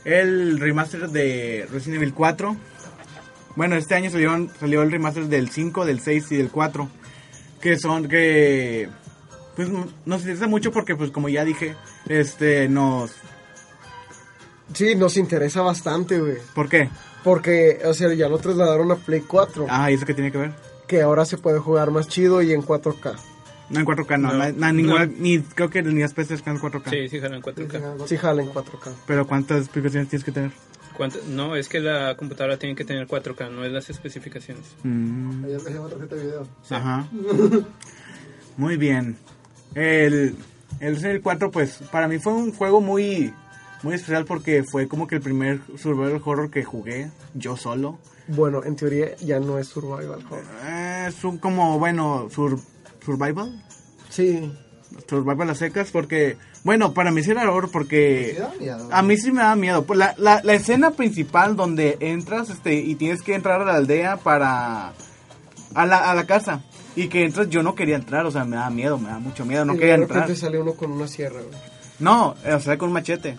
[0.05, 2.55] el remaster de Resident Evil 4.
[3.57, 6.89] Bueno, este año salieron, salió el remaster del 5, del 6 y del 4.
[7.61, 8.87] Que son, que,
[9.55, 9.69] pues,
[10.05, 11.75] nos interesa mucho porque, pues, como ya dije,
[12.07, 13.11] este, nos...
[14.73, 16.37] Sí, nos interesa bastante, güey.
[16.55, 16.89] ¿Por qué?
[17.23, 20.37] Porque, o sea, ya lo trasladaron a Play 4, Ah, ¿y eso qué tiene que
[20.37, 20.51] ver?
[20.87, 23.15] que ahora se puede jugar más chido y en 4K.
[23.69, 24.31] No en 4K, no.
[24.33, 24.37] No.
[24.37, 25.13] na- na- ninguna, No.
[25.17, 26.89] ni, creo que ni las PCs están en 4K.
[26.89, 28.05] Sí, sí, jalan 4K.
[28.07, 28.91] Sí, jala en 4K.
[29.07, 30.51] Pero ¿cuántas especificaciones tienes que tener?
[30.97, 31.19] ¿Cuánto?
[31.29, 34.63] No, es que la computadora tiene que tener 4K, no es las especificaciones.
[34.83, 36.47] Mm, me hicieron tarjeta de video.
[36.69, 37.07] Ajá.
[38.57, 39.17] Muy bien.
[39.75, 40.35] El,
[40.79, 43.33] el Resident Evil 4, pues, para mí fue un juego muy,
[43.81, 47.97] muy especial porque fue como que el primer survival horror que jugué yo solo.
[48.27, 50.43] Bueno, en teoría ya no es survival horror.
[50.65, 52.59] Eh, Es un como, bueno, sur-
[53.03, 53.63] survival.
[54.09, 54.51] Sí,
[55.09, 58.35] Survival a secas porque, bueno, para mí sí era horror Sí, porque...
[58.39, 58.89] da miedo.
[58.91, 59.85] A mí sí me da miedo.
[59.85, 63.73] Pues la, la, la escena principal donde entras este y tienes que entrar a la
[63.75, 64.93] aldea para...
[65.73, 66.63] A la, a la casa.
[66.95, 69.45] Y que entras, yo no quería entrar, o sea, me da miedo, me da mucho
[69.45, 70.21] miedo, no y quería de entrar.
[70.21, 71.57] repente sale uno con una sierra, güey.
[71.99, 73.37] No, o sea, con un machete.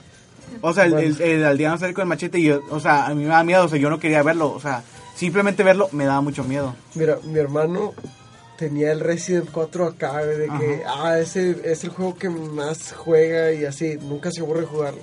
[0.61, 1.07] O sea, el, Bueno.
[1.09, 3.43] el, el aldeano sale con el machete y yo, o sea, a mí me da
[3.45, 4.83] miedo, o sea, yo no quería verlo, o sea,
[5.14, 6.75] simplemente verlo me daba mucho miedo.
[6.95, 7.93] Mira, mi hermano
[8.57, 13.53] tenía el Resident 4 acá, de que, ah, ese es el juego que más juega
[13.53, 15.01] y así, nunca se aburre de jugarlo.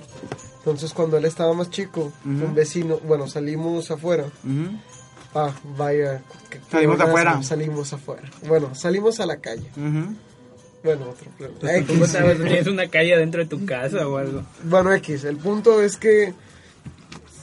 [0.58, 4.24] Entonces, cuando él estaba más chico, un vecino, bueno, salimos afuera.
[5.34, 6.22] Ah, vaya.
[6.50, 7.42] que- Salimos afuera.
[7.42, 8.28] Salimos afuera.
[8.46, 9.70] Bueno, salimos a la calle.
[9.76, 11.86] Bueno, otro problema.
[11.86, 12.12] ¿Cómo X.
[12.12, 12.36] sabes?
[12.42, 14.42] ¿Tienes una calle adentro de tu casa o algo?
[14.64, 16.34] Bueno, X, el punto es que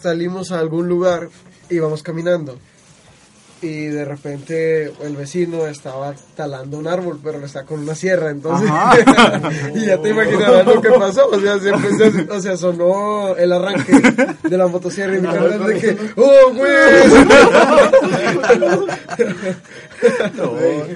[0.01, 1.29] salimos a algún lugar
[1.69, 2.57] y vamos caminando.
[3.61, 8.29] Y de repente el vecino estaba talando un árbol, pero lo está con una sierra,
[8.29, 8.69] entonces...
[9.75, 11.27] Y ya te imaginarás lo que pasó.
[11.27, 14.01] O sea, se empezó- o sea, sonó el arranque
[14.43, 15.97] de la motosierra y mi carnal de que...
[16.15, 16.69] ¡Oh, güey!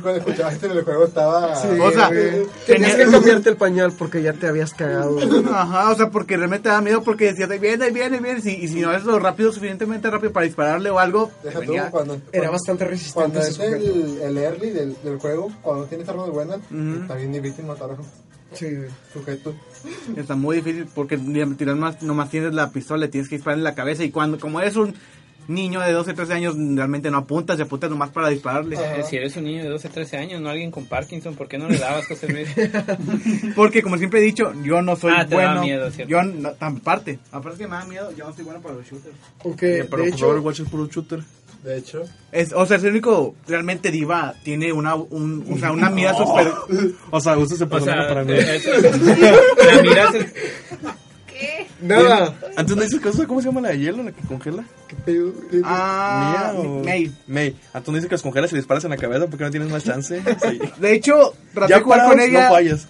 [0.02, 1.56] Cuando escuchaste en el juego estaba...
[1.56, 2.46] Sí, O sea, güey.
[2.66, 5.14] tenías que cambiarte el pañal porque ya te habías cagado.
[5.14, 5.30] güey.
[5.52, 8.40] Ajá, o sea, porque realmente da miedo porque decías, "Ahí viene, ahí viene, ahí viene,
[8.40, 11.60] y si, y si no es lo rápido, suficientemente rápido para dispararle o algo, Deja
[11.60, 12.16] tú venía- cuando...
[12.32, 16.30] Era cuando- bastante resistente Cuando es el, el early del, del juego, cuando tienes armas
[16.30, 17.02] buenas, Ujú.
[17.02, 18.06] está bien difícil matar a un
[18.54, 18.68] Sí,
[19.12, 19.54] sujeto.
[20.16, 23.58] está muy difícil porque le tiras más, nomás tienes la pistola, le tienes que disparar
[23.58, 24.94] en la cabeza y cuando, como eres un
[25.48, 28.76] niño de 12, 13 años, realmente no apuntas, se apuntas nomás para dispararle.
[28.78, 31.58] Eh, Si eres un niño de 12, 13 años, no alguien con Parkinson, ¿por qué
[31.58, 32.48] no le dabas José Luis?
[33.56, 35.62] Porque como siempre he dicho, yo no soy Ah, te da bueno.
[35.64, 36.10] miedo, ¿cierto?
[36.12, 37.20] yo no, tan parte.
[37.32, 39.16] Aparte que me da miedo, yo no soy bueno para los shooters.
[39.16, 41.24] Eh, pero de por favor, hecho, Watch es puro shooter.
[41.64, 45.72] De hecho, Es, o sea, es el único realmente diva tiene una un, o sea,
[45.72, 46.52] una mira super
[47.10, 48.34] O sea, usa ese O personaje sea, para mí.
[48.34, 50.34] la miras es-
[51.28, 51.68] ¿Qué?
[51.82, 52.36] nada.
[52.56, 54.64] Antes no dices cosa, ¿cómo se llama la de hielo, la que congela?
[54.88, 55.34] ¿Qué pedo?
[55.64, 57.12] ah, Mía o- May.
[57.28, 57.56] May.
[57.74, 59.70] Antes no dices que las congelas y le disparas en la cabeza porque no tienes
[59.70, 60.22] más chance.
[60.42, 60.60] Sí.
[60.80, 62.44] De hecho, traté Ya de jugar parados, con ella.
[62.44, 62.88] no fallas.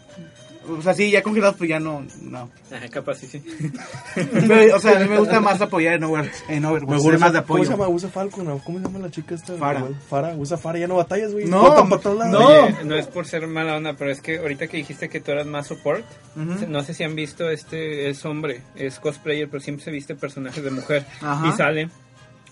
[0.67, 2.49] O sea, sí, ya congelados pues ya no no.
[2.71, 3.43] Ah, capaz, sí, sí.
[4.15, 7.19] Pero, o sea, a mí me gusta más apoyar en Overwatch, en Overwatch, Mejor ser
[7.19, 7.63] más de ¿Cómo apoyo.
[7.65, 7.87] se llama?
[7.87, 8.45] Usa Falcon.
[8.45, 8.59] ¿no?
[8.59, 9.53] ¿Cómo se llama la chica esta?
[9.53, 9.87] Farah.
[10.09, 10.35] Fara.
[10.35, 10.79] Usa Fara.
[10.79, 11.45] Ya no batallas, güey.
[11.45, 11.85] No.
[11.85, 12.47] No.
[12.47, 15.31] Oye, no es por ser mala onda, pero es que ahorita que dijiste que tú
[15.31, 19.83] eras más support, no sé si han visto este, es hombre, es cosplayer, pero siempre
[19.83, 21.05] se viste personajes de mujer.
[21.21, 21.47] Ajá.
[21.47, 21.89] Y sale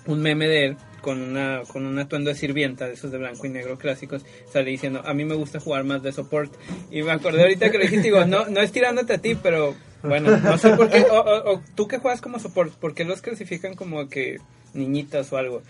[0.07, 3.45] un meme de él con una con un atuendo de sirvienta, de esos de blanco
[3.47, 6.53] y negro clásicos, sale diciendo, a mí me gusta jugar más de support.
[6.91, 9.75] Y me acordé ahorita que le dijiste, digo, no, no es tirándote a ti, pero
[10.03, 13.21] bueno, no sé por qué, o, o- tú que juegas como support, ¿por qué los
[13.21, 14.37] clasifican como que
[14.73, 15.61] niñitas o algo?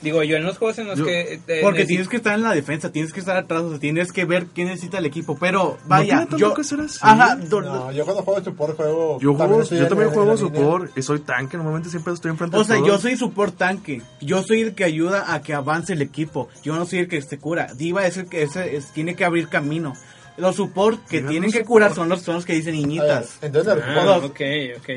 [0.00, 1.34] Digo, yo en los juegos en los Yo- que...
[1.48, 3.78] eh, Porque necesito- tienes que estar en la defensa, tienes que estar atrás, o sea,
[3.78, 5.36] tienes que ver quién necesita el equipo.
[5.38, 6.54] Pero vaya, yo.
[6.54, 6.98] que ser así.
[7.02, 9.18] Ajá, do- no, yo cuando juego support juego...
[9.20, 10.48] Yo, juego, yo en- también en juego línea.
[10.48, 11.56] support y soy tanque.
[11.56, 12.88] Normalmente siempre estoy enfrente O sea, todos.
[12.88, 14.02] yo soy support tanque.
[14.20, 16.48] Yo soy el que ayuda a que avance el equipo.
[16.62, 17.72] Yo no soy el que se cura.
[17.74, 19.94] Diva es el que ese es- tiene que abrir camino.
[20.38, 23.38] Los support que tienen que curar son los, son los que dicen A ver, niñitas.
[23.42, 24.40] entonces Ah, ok.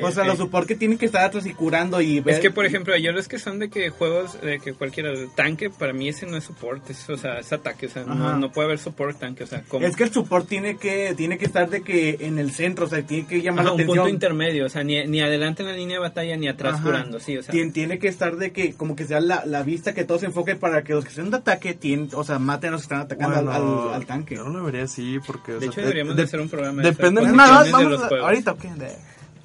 [0.04, 0.28] O sea, ok.
[0.30, 2.36] los support que tienen que estar atrás y curando y ver.
[2.36, 5.30] Es que, por ejemplo, yo los que son de que juegos, de que cualquiera, el
[5.34, 8.38] tanque, para mí ese no es support, es, o sea, es ataque, o sea, no,
[8.38, 11.38] no puede haber support tanque, o sea, como Es que el support tiene que tiene
[11.38, 13.80] que estar de que en el centro, o sea, tiene que llamar Ajá, la un
[13.82, 13.98] atención.
[14.06, 16.84] punto intermedio, o sea, ni, ni adelante en la línea de batalla ni atrás Ajá.
[16.84, 17.54] curando, sí, o sea.
[17.54, 20.28] Tien- tiene que estar de que como que sea la, la vista que todos se
[20.28, 22.86] enfoquen para que los que sean de ataque tienen, o sea, maten a los que
[22.86, 24.36] están atacando al- Bueno, al, al tanque.
[24.36, 25.52] Yo no lo vería así porque.
[25.54, 27.50] o De sea, hecho, de- deberíamos de- de hacer un programa de depende eso, posiciones
[27.50, 28.26] vamos, de los vamos a- juegos.
[28.28, 28.68] ahorita, ¿qué?
[28.74, 28.96] De-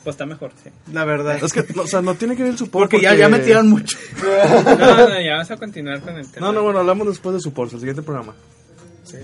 [0.04, 0.70] Pues está mejor, sí.
[0.92, 1.38] La verdad.
[1.42, 2.84] Es que, no, o sea, no tiene que ver el support.
[2.90, 3.98] porque, ya, ya me tiraron mucho.
[4.22, 6.46] No, no, ya vas a continuar con el tema.
[6.46, 8.34] No, no, bueno, hablamos después de support, el siguiente programa.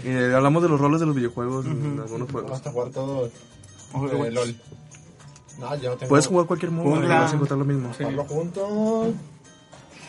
[0.05, 2.53] Y eh, hablamos de los roles de los videojuegos en algunos juegos.
[2.53, 3.27] Hasta jugar todo...
[3.27, 4.55] eh, LOL.
[5.59, 6.09] No, yo no tengo...
[6.09, 7.93] Puedes jugar cualquier modo y vas a encontrar lo mismo.
[7.93, 9.15] Jugarlo juntos...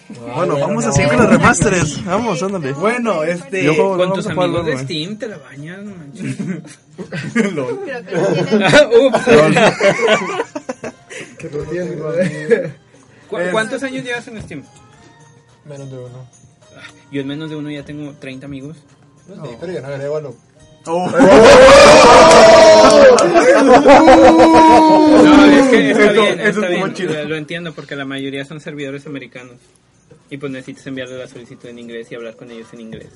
[0.10, 0.94] Bueno, vamos a no.
[0.94, 2.04] seguir con los remasteres.
[2.06, 2.74] Vamos, ándale.
[2.74, 3.64] Bueno, este.
[3.64, 4.78] Yo juego- Con vamos tus a amigos de.
[4.80, 6.38] Steam te la bañas, no manches.
[7.54, 7.80] LOL.
[11.40, 12.00] Tienen,
[13.30, 14.64] ¿Cu- ¿Cuántos años llevas en Steam?
[15.66, 16.28] Menos de uno.
[17.12, 18.78] Yo en menos de uno ya tengo 30 amigos.
[19.28, 20.36] Sí, pero yo no agrego a lo
[20.86, 21.10] Oh.
[23.64, 29.56] No, es que está bien, está bien, Lo entiendo porque la mayoría son servidores americanos.
[30.30, 33.10] Y pues necesitas enviarle la solicitud en inglés y hablar con ellos en inglés.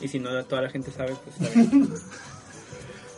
[0.00, 1.88] Y si no toda la gente sabe, pues está bien.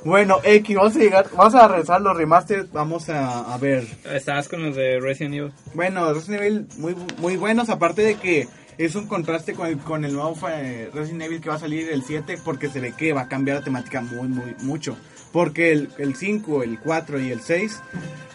[0.04, 3.86] Bueno, X, vamos a llegar, vamos a regresar los remasters, vamos a, a ver.
[4.04, 5.52] Estabas con los de Resident Evil.
[5.74, 10.04] Bueno, Resident Evil muy, muy buenos, aparte de que es un contraste con el, con
[10.04, 13.12] el nuevo eh, Resident Evil que va a salir el 7, porque se ve que
[13.12, 14.96] va a cambiar la temática muy, muy, mucho.
[15.30, 17.80] Porque el, el 5, el 4 y el 6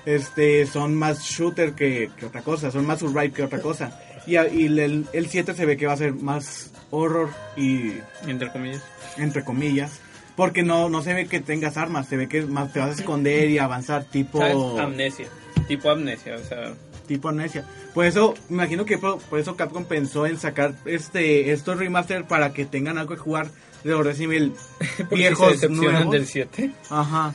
[0.05, 3.99] este, son más shooter que, que otra cosa, son más survive que otra cosa.
[4.27, 7.93] Y, y el, el 7 se ve que va a ser más horror y
[8.27, 8.83] Entre comillas.
[9.17, 9.99] entre comillas.
[10.35, 12.93] Porque no, no se ve que tengas armas, se ve que más te vas a
[13.01, 14.37] esconder y avanzar tipo...
[14.39, 14.55] ¿Sabes?
[14.79, 15.27] Amnesia.
[15.67, 16.73] Tipo amnesia, o sea.
[17.07, 17.65] tipo amnesia.
[17.93, 22.25] Por eso, me imagino que por, por eso Capcom pensó en sacar este estos remaster
[22.25, 23.47] para que tengan algo que jugar
[23.83, 24.55] de los Resident
[25.11, 26.11] viejos se nuevos.
[26.11, 26.71] del 7.
[26.89, 27.33] Ajá.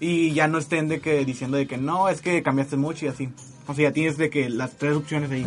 [0.00, 3.08] Y ya no estén de que diciendo de que no, es que cambiaste mucho y
[3.08, 3.28] así.
[3.68, 5.46] O sea, ya tienes de que las tres opciones ahí.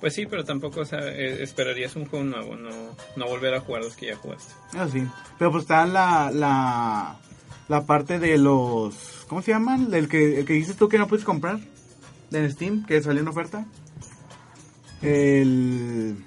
[0.00, 2.70] Pues sí, pero tampoco o sea, eh, esperarías un juego nuevo, no,
[3.16, 4.54] no volver a jugar los que ya jugaste.
[4.72, 5.06] Eso sí.
[5.38, 7.18] Pero pues está la la
[7.68, 8.94] la parte de los
[9.28, 9.92] ¿cómo se llaman?
[9.92, 11.58] El que el que dices tú que no puedes comprar
[12.30, 13.66] de Steam, que salió en oferta.
[15.02, 16.24] El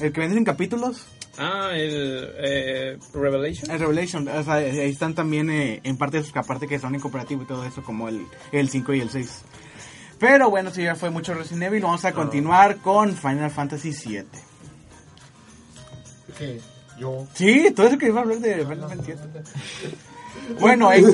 [0.00, 1.06] el que venden en capítulos.
[1.38, 3.70] Ah, el eh, Revelation.
[3.70, 6.78] El Revelation, o sea, ahí están también eh, en parte de sus que aparte que
[6.78, 9.44] son en cooperativo y todo eso, como el, el 5 y el 6.
[10.18, 14.26] Pero bueno, si ya fue mucho Resident Evil, vamos a continuar con Final Fantasy 7.
[16.38, 16.60] ¿Qué?
[16.98, 17.26] Yo.
[17.34, 19.42] Sí, todo eso que iba a hablar de Final Fantasy 7.
[20.60, 21.04] Bueno, el,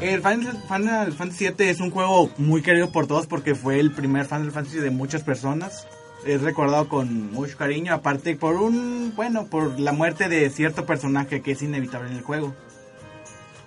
[0.00, 3.90] el Final, Final Fantasy 7 es un juego muy querido por todos porque fue el
[3.92, 5.86] primer Final Fantasy de muchas personas.
[6.24, 11.42] Es recordado con mucho cariño, aparte por un, bueno, por la muerte de cierto personaje
[11.42, 12.54] que es inevitable en el juego.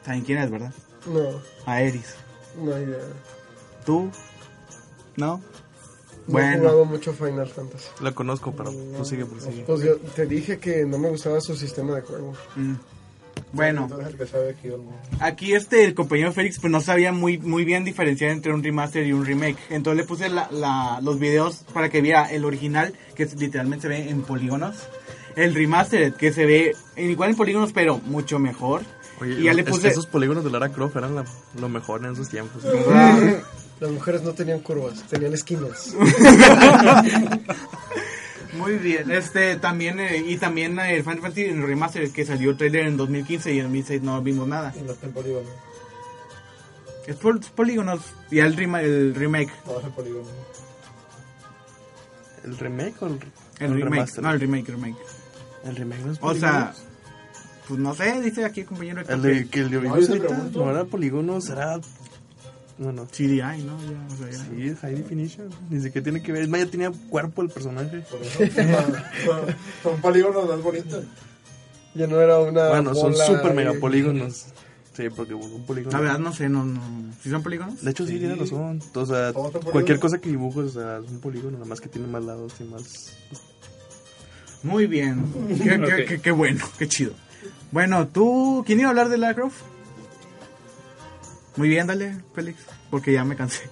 [0.06, 0.72] ¿Saben quién es, verdad?
[1.06, 2.16] No, Aeris.
[2.58, 2.98] no hay idea.
[3.86, 4.10] ¿Tú?
[5.18, 5.42] ¿No?
[6.28, 6.58] No he Bueno.
[6.60, 7.86] jugado mucho Final Fantasy.
[8.02, 9.64] La conozco, pero prosigue, prosigue.
[9.66, 12.34] Pues yo te dije que no me gustaba su sistema de juego.
[12.56, 12.74] Mm.
[13.54, 13.88] Bueno.
[13.88, 13.98] No.
[15.22, 19.06] Aquí este, el compañero Félix, pues no sabía muy, muy bien diferenciar entre un remaster
[19.08, 19.58] y un remake.
[19.70, 23.84] Entonces le puse la, la- los videos para que viera el original, que es- literalmente
[23.84, 24.76] se ve en polígonos.
[25.38, 28.82] El remaster, que se ve en- igual en polígonos, pero mucho mejor.
[29.22, 29.88] Oye, y ya le es- puse...
[29.88, 31.26] esos polígonos de Lara Croft eran la-
[31.60, 32.64] lo mejor en esos tiempos.
[33.80, 35.94] Las mujeres no tenían curvas, tenían esquinas.
[38.58, 42.52] Muy bien, este también, eh, y también eh, el Final Fantasy en remaster, que salió
[42.52, 44.74] el trailer en 2015 y en 2006 no vimos nada.
[44.76, 45.48] Y no está en polígono.
[47.06, 48.02] Es por polígonos,
[48.32, 49.52] y el, rema- el remake.
[49.66, 50.28] No es en polígono.
[52.44, 53.20] ¿El remake o el,
[53.60, 54.24] El o remake, remaster?
[54.24, 54.98] no, el remake, remake.
[55.66, 56.84] El remake no es O sea, polígonos.
[57.68, 59.02] pues no sé, dice aquí el compañero.
[59.08, 60.66] El de que el de No, Windows yo te 7 pregunto.
[60.66, 61.80] no era polígonos, era.
[62.80, 63.76] Bueno, CDI, ¿no?
[63.82, 64.38] Ya, o sea, ya.
[64.38, 65.50] sí, High Definition.
[65.70, 66.44] Ni siquiera tiene que ver.
[66.44, 68.02] Es más, ya tenía cuerpo el personaje.
[68.12, 68.40] Por eso.
[69.26, 71.04] son, son polígonos más bonitos.
[71.96, 72.70] Ya no era una.
[72.70, 74.46] Bueno, son super mega polígonos.
[74.94, 75.96] Sí, porque un polígono.
[75.98, 76.82] La verdad no sé, no, no.
[77.24, 77.84] ¿Sí son polígonos?
[77.84, 78.80] De hecho, sí, tiene razón.
[78.94, 79.34] O sea,
[79.72, 82.54] cualquier cosa que dibujes, o sea, es un polígono, nada más que tiene más lados
[82.60, 83.14] y más.
[84.64, 85.24] Muy bien.
[85.64, 87.14] Qué, qué- qué bueno, qué chido.
[87.72, 89.62] Bueno, tú, ¿quién iba a hablar de Lara Croft?
[91.58, 93.70] Muy bien, dale, Félix, porque ya me cansé.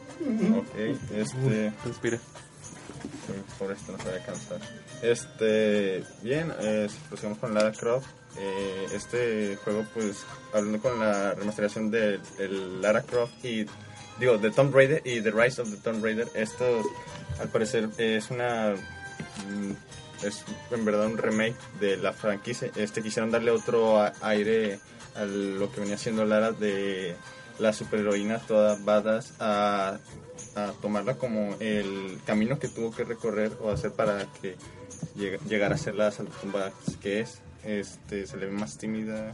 [0.57, 0.75] Ok,
[1.15, 1.71] este.
[1.85, 2.19] Respira.
[3.59, 4.59] Por esto no se va a cansar.
[5.01, 8.07] Este, bien, eh, si proseguimos con Lara Croft.
[8.37, 10.17] eh, este juego, pues,
[10.53, 13.65] hablando con la remasterización de el Lara Croft y,
[14.19, 16.81] digo, de Tomb Raider y The Rise of the Tomb Raider, esto,
[17.39, 18.73] al parecer, es una.
[18.73, 19.71] mm,
[20.25, 22.71] Es en verdad un remake de la franquicia.
[22.75, 24.79] Este quisieron darle otro a- aire
[25.13, 27.15] a lo que venía siendo Lara de
[27.59, 29.97] la superheroína toda badass a
[30.55, 34.55] a tomarla como el camino que tuvo que recorrer o hacer para que
[35.17, 37.39] llega- llegara a ser la tumba que es.
[37.63, 39.33] Este, se le ve más tímida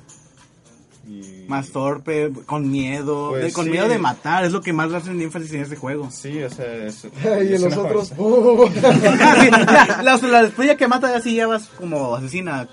[1.07, 1.45] y...
[1.47, 3.71] Más torpe, con miedo, Pues de- con sí.
[3.71, 6.09] miedo de matar, es lo que más le hacen énfasis en este juego.
[6.11, 7.03] Sí, o sea, es...
[7.23, 7.73] y es en.
[8.17, 8.65] ¡oh!
[8.83, 12.67] Ah, sí, ya, la, la después ya que mata ya sí ya vas como asesina.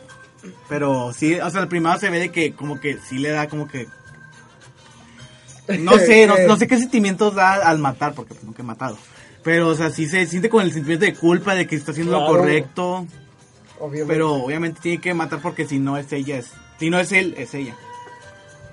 [0.69, 3.49] Pero sí, o sea, el primero se ve de que como que sí le da
[3.49, 3.89] como que...
[5.81, 8.97] No sé, no, no sé qué sentimientos da al matar, porque pues, nunca he matado.
[9.43, 12.13] Pero, o sea, sí se siente con el sentimiento de culpa de que está haciendo
[12.19, 13.07] lo correcto.
[13.81, 14.13] Obviamente.
[14.13, 16.51] Pero obviamente tiene que matar porque si no es ella, es...
[16.81, 17.77] Si no es él, es ella.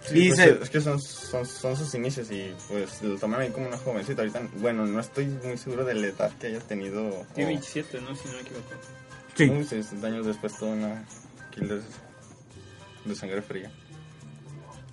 [0.01, 3.41] Sí, Y pues, se- es que son, son, son sus inicios y pues lo toman
[3.41, 4.21] ahí como una jovencita.
[4.21, 7.25] Ahorita, bueno, no estoy muy seguro de la edad que haya tenido.
[7.33, 8.15] Tiene o- 27, ¿no?
[8.15, 8.69] Si no me equivoco.
[9.35, 9.43] Sí.
[9.49, 11.03] Uy, 60 años después, toda una
[11.51, 11.81] killer
[13.05, 13.71] de sangre fría.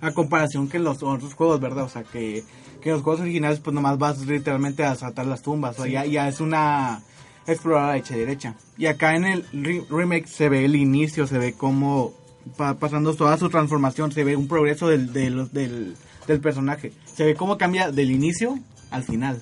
[0.03, 1.85] A comparación que los otros juegos, ¿verdad?
[1.85, 2.43] O sea, que,
[2.81, 5.79] que los juegos originales, pues nomás vas literalmente a saltar las tumbas.
[5.79, 7.01] O sea, ya, ya es una
[7.47, 8.55] explorar hecha derecha.
[8.77, 12.13] Y acá en el re- remake se ve el inicio, se ve cómo
[12.57, 15.95] pasando toda su transformación, se ve un progreso del, del, del,
[16.27, 16.91] del personaje.
[17.05, 18.59] Se ve cómo cambia del inicio
[18.91, 19.41] al final.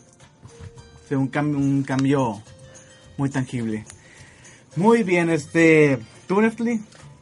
[1.09, 2.43] Se ve un cambio, un cambio
[3.18, 3.84] muy tangible.
[4.76, 5.97] Muy bien, este...
[6.28, 6.39] ¿Tú?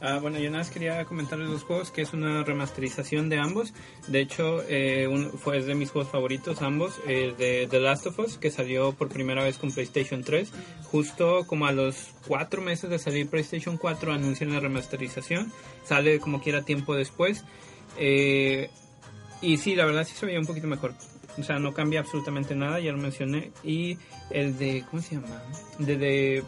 [0.02, 3.74] Ah, bueno, yo nada más quería comentarles los juegos, que es una remasterización de ambos.
[4.08, 8.06] De hecho, eh, un- fue es de mis juegos favoritos ambos, el de The Last
[8.06, 10.52] of Us, que salió por primera vez con PlayStation 3.
[10.84, 15.52] Justo como a los cuatro meses de salir PlayStation 4 anuncian la remasterización.
[15.84, 17.44] Sale como quiera tiempo después.
[17.98, 18.70] Eh,
[19.42, 20.94] y sí, la verdad sí se veía un poquito mejor.
[21.38, 23.52] O sea, no cambia absolutamente nada, ya lo mencioné.
[23.62, 23.98] Y
[24.30, 25.42] el de, ¿cómo se llama?
[25.78, 26.42] De, de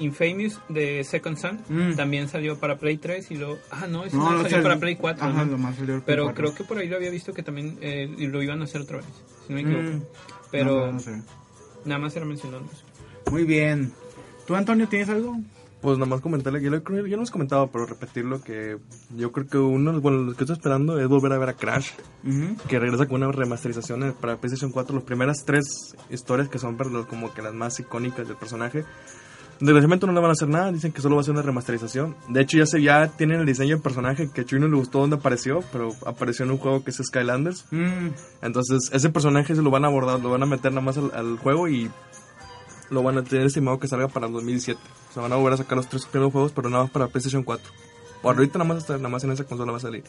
[0.00, 1.94] Infamous de Second Son Mm.
[1.96, 3.58] también salió para Play 3 y lo...
[3.70, 5.24] Ah, no, ese No, no, salió sal- para Play 4.
[5.24, 5.52] Ajá, ¿no?
[5.52, 6.34] lo más salió Pero 4.
[6.42, 8.96] creo que por ahí lo había visto que también eh, lo iban a hacer otra
[8.98, 9.06] vez,
[9.46, 9.96] si no me equivoco.
[9.98, 10.02] Mm.
[10.50, 11.22] Pero No, no sé.
[11.84, 12.82] nada más era mencionando eso.
[13.30, 13.92] Muy bien.
[14.46, 15.36] ¿Tú, Antonio, tienes algo?
[15.80, 18.76] Pues nada más comentarle, ya lo, ya lo hemos comentado, pero repetirlo que
[19.16, 21.92] yo creo que uno, bueno, lo que estoy esperando es volver a ver a Crash,
[22.22, 22.56] Ujú.
[22.68, 26.90] que regresa con una remasterización para PlayStation 4, las primeras tres historias que son para
[26.90, 28.84] los- como que las más icónicas del personaje.
[29.60, 32.16] Desgraciadamente no le van a hacer nada, dicen que solo va a ser una remasterización.
[32.28, 34.76] De hecho ya se ya tienen el diseño del personaje que a Chuy no le
[34.76, 37.66] gustó donde apareció, pero apareció en un juego que es Skylanders.
[37.70, 38.08] Mm.
[38.40, 41.12] Entonces, ese personaje se lo van a abordar, lo van a meter nada más al,
[41.14, 41.90] al juego y
[42.90, 44.80] lo van a tener estimado que salga para el 2017.
[45.10, 47.08] O sea, van a volver a sacar los tres primeros juegos, pero nada más para
[47.08, 47.70] PlayStation 4.
[48.22, 50.04] Por ahorita nada más, nada más en esa consola va a salir.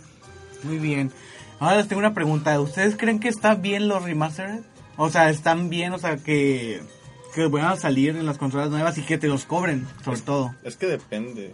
[0.64, 1.12] Muy bien.
[1.60, 2.60] Ahora les tengo una pregunta.
[2.60, 4.62] ¿Ustedes creen que están bien los remastered?
[4.98, 5.94] O sea, ¿están bien?
[5.94, 6.82] O sea, que,
[7.34, 10.56] que van a salir en las consolas nuevas y que te los cobren, sobre todo.
[10.64, 11.54] Es que depende.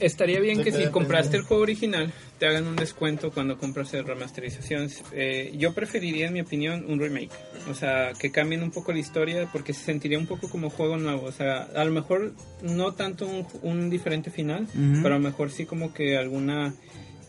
[0.00, 4.04] Estaría bien que si compraste el juego original te hagan un descuento cuando compras el
[4.04, 4.88] remasterización.
[5.12, 7.30] Eh, yo preferiría, en mi opinión, un remake.
[7.70, 10.96] O sea, que cambien un poco la historia porque se sentiría un poco como juego
[10.96, 11.26] nuevo.
[11.26, 12.32] O sea, a lo mejor
[12.62, 14.66] no tanto un, un diferente final,
[15.02, 16.74] pero a lo mejor sí como que alguna...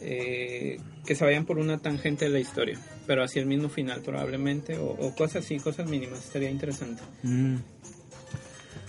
[0.02, 4.02] eh, que se vayan por una tangente de la historia, pero así el mismo final
[4.02, 7.02] probablemente, o, o cosas así, cosas mínimas, estaría interesante.
[7.24, 7.56] Mm.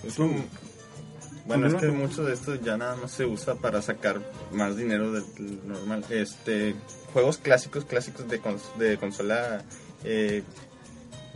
[0.06, 0.44] Es un-
[1.46, 4.20] bueno, es que mucho de esto ya nada más se usa para sacar
[4.52, 6.04] más dinero del del normal.
[6.10, 6.74] Este,
[7.12, 9.62] juegos clásicos, clásicos de, cons- de consola,
[10.04, 10.42] eh,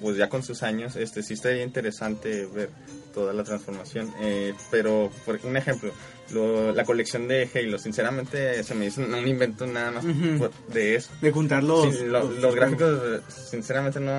[0.00, 2.70] pues ya con sus años, este sí estaría interesante ver
[3.14, 4.12] toda la transformación.
[4.20, 5.90] eh, pero, por un ejemplo,
[6.30, 10.04] lo- la colección de Halo, sinceramente se me hizo un invento nada más
[10.72, 11.10] de eso.
[11.20, 11.94] De juntar los...
[11.94, 14.12] Sí, lo- los, gráficos, sinceramente, no.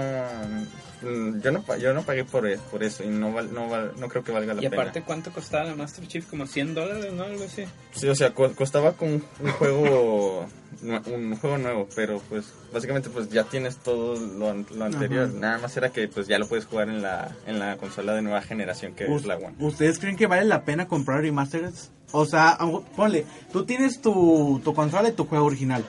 [1.01, 3.69] mm, Yo no, pa- yo no pagué por, e- por eso y no, val- no,
[3.69, 4.81] val- no creo que valga la Y pena.
[4.81, 6.25] aparte, ¿cuánto costaba la Master Chief?
[6.27, 7.23] Como 100 dólares, ¿no?
[7.23, 7.65] Algo así.
[7.93, 10.47] Sí, o sea, co- costaba con un, un juego
[10.81, 15.25] un juego nuevo, pero pues básicamente pues ya tienes todo lo, an- lo anterior.
[15.27, 15.33] Ajá.
[15.39, 18.21] Nada más era que pues ya lo puedes jugar en la, en la consola de
[18.21, 19.55] nueva generación que es la One.
[19.59, 21.73] ¿Ustedes creen que vale la pena comprar remastered?
[22.11, 22.57] O sea,
[22.95, 25.83] ponle, tú tienes tu, tu consola y tu juego original.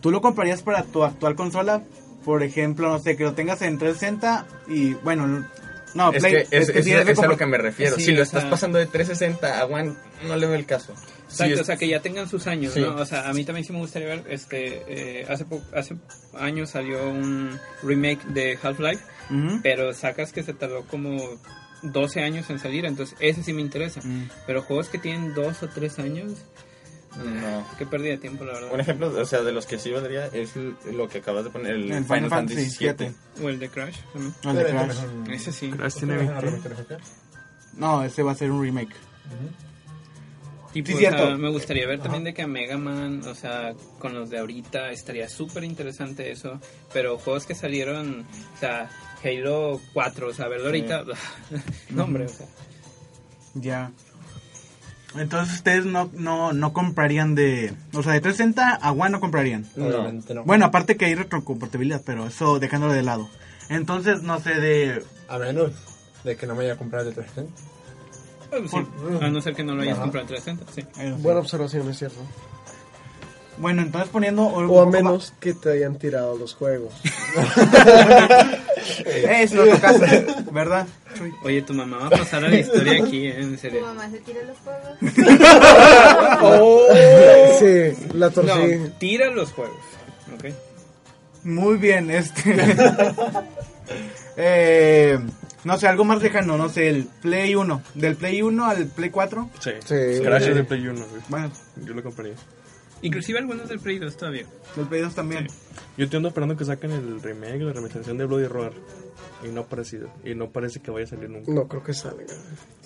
[0.00, 1.82] ¿Tú lo comprarías para tu actual consola?
[2.24, 5.46] Por ejemplo, no sé, que lo tengas en 360 y bueno,
[5.94, 7.96] no, es Play- que es, es- tienes que es a lo que me refiero.
[7.96, 9.94] Sí, si lo o estás sea- pasando de 360 a One,
[10.26, 10.94] no le veo el caso.
[11.30, 12.80] Exacto, o sea, que ya tengan sus años, Sí.
[12.80, 12.96] ¿no?
[12.96, 14.82] O sea, a mí también sí me gustaría ver, este,
[15.20, 15.94] eh, hace, po- hace
[16.36, 19.02] años salió un remake de Half-Life,
[19.62, 21.16] pero sacas que se tardó como
[21.82, 24.00] 12 años en salir, entonces ese sí me interesa.
[24.02, 24.28] Mm.
[24.46, 26.32] Pero juegos que tienen 2 o 3 años,
[27.24, 27.66] No.
[27.78, 28.72] qué pérdida de tiempo, la verdad.
[28.72, 30.50] Un ejemplo, o sea, de los que sí valdría es
[30.92, 33.14] lo que acabas de poner, el, El Final, Final Fantasy Fantasy VII.
[33.38, 33.44] VII.
[33.44, 34.34] O el de Crash también.
[34.44, 34.96] No, el de Crash.
[35.32, 35.70] Ese sí.
[35.70, 36.68] Crash ¿Este tiene no es una 20.
[36.68, 37.00] remasterización?
[37.76, 38.94] No, ese va a ser un remake.
[40.72, 41.26] Tipo, Sí, o cierto.
[41.26, 44.38] sea, me gustaría ver también de que a Mega Man, o sea, con los de
[44.38, 46.60] ahorita, estaría súper interesante eso.
[46.92, 48.24] Pero juegos que salieron,
[48.54, 48.88] o sea,
[49.22, 51.04] Halo 4, o sea, verlo ahorita,
[51.90, 52.46] no, hombre, o sea.
[53.54, 53.90] Ya.
[55.16, 57.74] Entonces ustedes no, no, no comprarían de...
[57.94, 59.66] O sea, de 360 a One no comprarían.
[59.76, 60.44] Obviamente no.
[60.44, 63.28] Bueno, aparte que hay retrocompatibilidad, pero eso dejándolo de lado.
[63.68, 65.04] Entonces, no sé, de...
[65.28, 65.72] A menos
[66.22, 67.70] de que no me haya comprado de 360.
[68.50, 70.02] Pues sí, a no ser que no lo hayas Ajá.
[70.02, 71.22] comprado en 360, sí.
[71.22, 72.20] Buena observación, es cierto.
[73.60, 74.42] Bueno, entonces poniendo...
[74.44, 76.94] O a menos que te hayan tirado los juegos.
[79.04, 80.00] Eh, es lo caso,
[80.50, 80.86] ¿verdad?
[81.14, 81.30] Chuy?
[81.44, 83.38] Oye, tu mamá va a pasar a la historia aquí, ¿eh?
[83.38, 83.82] en Tu serio.
[83.82, 84.98] mamá se tira los juegos.
[87.60, 88.50] Sí, la torcí.
[88.76, 89.76] No, tira los juegos,
[90.34, 90.46] ¿ok?
[91.44, 92.56] Muy bien, este...
[94.38, 95.18] eh,
[95.64, 97.82] no sé, algo más lejano, no sé, el Play 1.
[97.94, 99.50] Del Play 1 al Play 4.
[99.60, 99.70] Sí.
[99.84, 99.94] Sí.
[100.22, 101.22] Crash es de Play 1, güey.
[101.28, 101.50] Bueno,
[101.84, 102.34] Yo lo compraría.
[103.02, 104.44] Inclusive algunos del Play 2 todavía.
[104.76, 105.46] Los Play 2 también.
[105.96, 108.72] Yo estoy esperando que saquen el remake, la remasterización de Bloody Roar.
[109.42, 110.10] Y no ha aparecido.
[110.24, 111.50] Y no parece que vaya a salir nunca.
[111.50, 112.24] No creo que salga.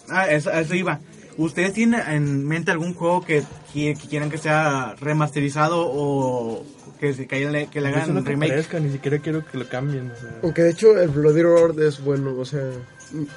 [0.08, 1.00] Ah, eso, eso iba.
[1.36, 3.42] ¿Ustedes tienen en mente algún juego que,
[3.72, 6.64] que, que quieran que sea remasterizado o
[7.00, 8.50] que, se- que, le, que le no hagan que remake?
[8.52, 10.10] parezca, ni siquiera quiero que lo cambien.
[10.12, 12.70] O sea, Aunque de hecho el Bloody Roar es bueno, o sea,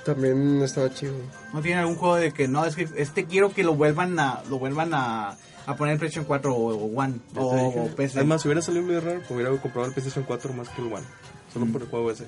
[0.06, 1.14] también estaba chido.
[1.54, 4.44] ¿No tienen algún juego de que no, es que este quiero que lo vuelvan a
[4.50, 8.18] lo vuelvan a, a poner en PlayStation 4 o, o One o, o PC?
[8.18, 10.88] Además, si hubiera salido Bloody Roar, pues hubiera comprado el PlayStation 4 más que el
[10.92, 11.06] One.
[11.54, 12.26] Solo por el juego ese.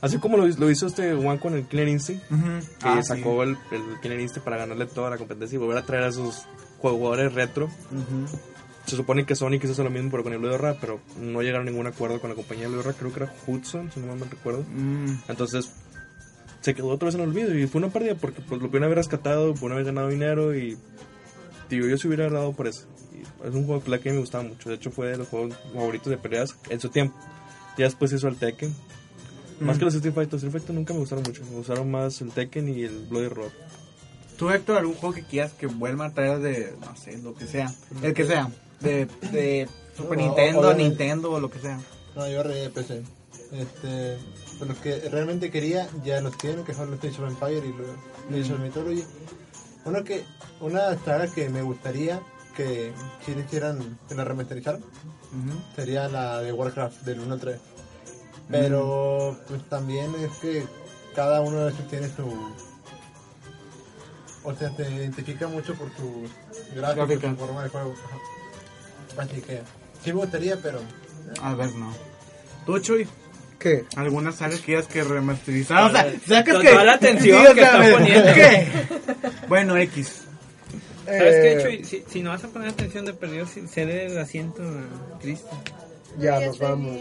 [0.00, 2.24] Así como lo, lo hizo este One con el Killer Instinct.
[2.32, 2.42] Ujú.
[2.80, 5.84] Que Ah, sacó el, el Killer Instinct para ganarle toda la competencia y volver a
[5.86, 6.42] traer a sus
[6.78, 7.68] jugadores retro.
[7.90, 7.96] sí.
[7.96, 8.38] Ujú.
[8.86, 11.42] Se supone que Sony quiso hacer lo mismo pero con el Bloody Roar, pero no
[11.42, 12.96] llegaron a ningún acuerdo con la compañía de Bloody Roar.
[12.96, 14.64] Creo que era Hudson, si no mal recuerdo.
[14.74, 15.16] Mm.
[15.28, 15.70] Entonces
[16.62, 18.84] se quedó otra vez en el olvido y fue una pérdida porque pues, lo pudieron
[18.84, 20.76] haber rescatado, pudieron haber ganado dinero y
[21.76, 22.86] digo, yo se hubiera dado por eso.
[23.44, 25.54] Es un juego que la que me gustaba mucho, de hecho fue de los juegos
[25.72, 27.16] favoritos de peleas en su tiempo.
[27.78, 28.74] Ya después hizo el Tekken.
[29.60, 29.78] Más Mm.
[29.78, 32.68] que los Street Fighter, Street Fighter nunca me gustaron mucho, me gustaron más el Tekken
[32.68, 33.50] y el Bloody Roar.
[34.38, 37.46] ¿Tú, Héctor, algún juego que quieras que vuelva a traer de, no sé, lo que
[37.46, 37.72] sea?
[38.02, 38.50] El que sea.
[38.80, 40.88] De, de Super No, Nintendo, obviamente.
[40.88, 41.78] Nintendo o lo que sea.
[42.16, 43.02] No, yo re de PC.
[43.52, 44.16] Este,
[44.66, 47.72] los que realmente quería ya los tienen, que son los of Empire y
[48.32, 49.04] los Age of Mythology.
[49.84, 50.24] Uno que,
[50.60, 52.20] una saga que me gustaría
[52.56, 52.92] que
[53.24, 54.82] si le hicieran, que la remasterizaran,
[55.74, 57.60] sería la de Warcraft del 1 al 3.
[58.50, 60.66] Pero pues también es que
[61.14, 62.24] cada uno de esos tiene su...
[64.42, 65.88] O sea, te identifica mucho por
[66.74, 67.30] gráfico, Gráfica.
[67.30, 67.94] tu forma de juego.
[69.18, 69.62] Así que
[70.02, 70.80] sí me gustaría, pero...
[71.42, 71.92] A ver, no.
[72.66, 73.06] ¿Tú, Chuy?
[73.60, 73.84] ¿Qué?
[73.94, 75.84] ¿Algunas sagas que quieras que remasterizar?
[75.84, 76.70] O sea, sacas con que...
[76.70, 78.32] toda la atención que está poniendo.
[78.34, 78.66] ¿Qué?
[79.48, 80.22] Bueno, X.
[81.04, 81.84] ¿Sabes Eh, qué, Chuy?
[81.84, 85.48] Si, si no vas a poner atención de perdido, si- cede el asiento a Cristo.
[86.18, 86.96] Ya nos vamos.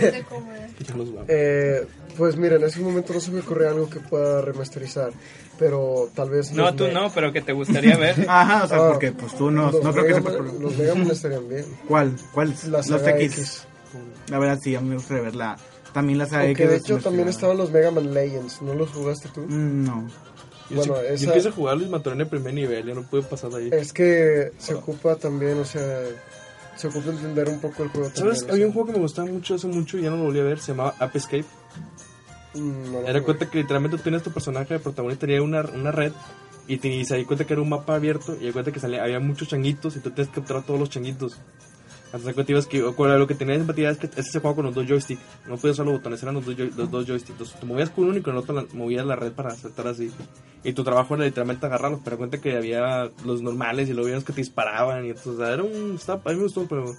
[0.00, 1.26] Ya los vamos.
[1.28, 5.12] Eh, pues mira, en ese momento no se me ocurre algo que pueda remasterizar,
[5.58, 6.50] pero tal vez...
[6.52, 8.24] No, tú me- no, pero que te gustaría ver.
[8.28, 10.94] Ajá, o sea, Ah, porque pues tú no, los no creo que por- Los Mega
[11.12, 11.64] estarían bien.
[11.86, 12.16] ¿Cuál?
[12.32, 12.54] ¿Cuál?
[12.68, 13.32] La Los X.
[13.38, 13.66] X.
[14.28, 15.56] La verdad sí, a mí me gustaría verla.
[15.94, 16.70] También la saga Aunque X.
[16.72, 19.40] de hecho también estaban los Mega Man Legends, ¿no los jugaste tú?
[19.48, 20.06] Mm, No.
[20.70, 23.02] Yo, bueno, sí- esa- yo quise jugarlo y me en el primer nivel, ya no
[23.02, 23.68] pude pasar de ahí.
[23.72, 26.02] Es que se ocupa también, o sea,
[26.76, 28.38] se ocupa entender un poco el juego ¿Sabes?
[28.40, 28.50] también.
[28.52, 30.40] Había o un juego que me gustaba mucho hace mucho y ya no lo volví
[30.40, 31.44] a ver, se llamaba App Escape.
[32.54, 33.22] sea, mm, no lo Era jugué.
[33.24, 36.12] cuenta que literalmente tú tienes tu personaje de protagonista, tenía una, una red
[36.66, 38.80] y, te, y se di cuenta que era un mapa abierto y di cuenta que
[38.80, 41.36] salía, había muchos changuitos y tú tienes que capturar a todos los changuitos.
[42.14, 44.86] Hasta que con lo que tenía simpatía es que ese se jugaba con los dos
[44.86, 47.30] joysticks, no podías usar los botones, eran los dos, joy- los dos joysticks.
[47.32, 49.88] Entonces, te movías con uno y con el otro la- movías la red para saltar
[49.88, 50.12] así.
[50.62, 54.14] Y tu trabajo era literalmente agarrarlos, pero cuenta que había los normales y luego había
[54.16, 55.96] los que te disparaban y entonces o sea, era un...
[55.96, 56.94] Estaba, a mí me gustó, pero...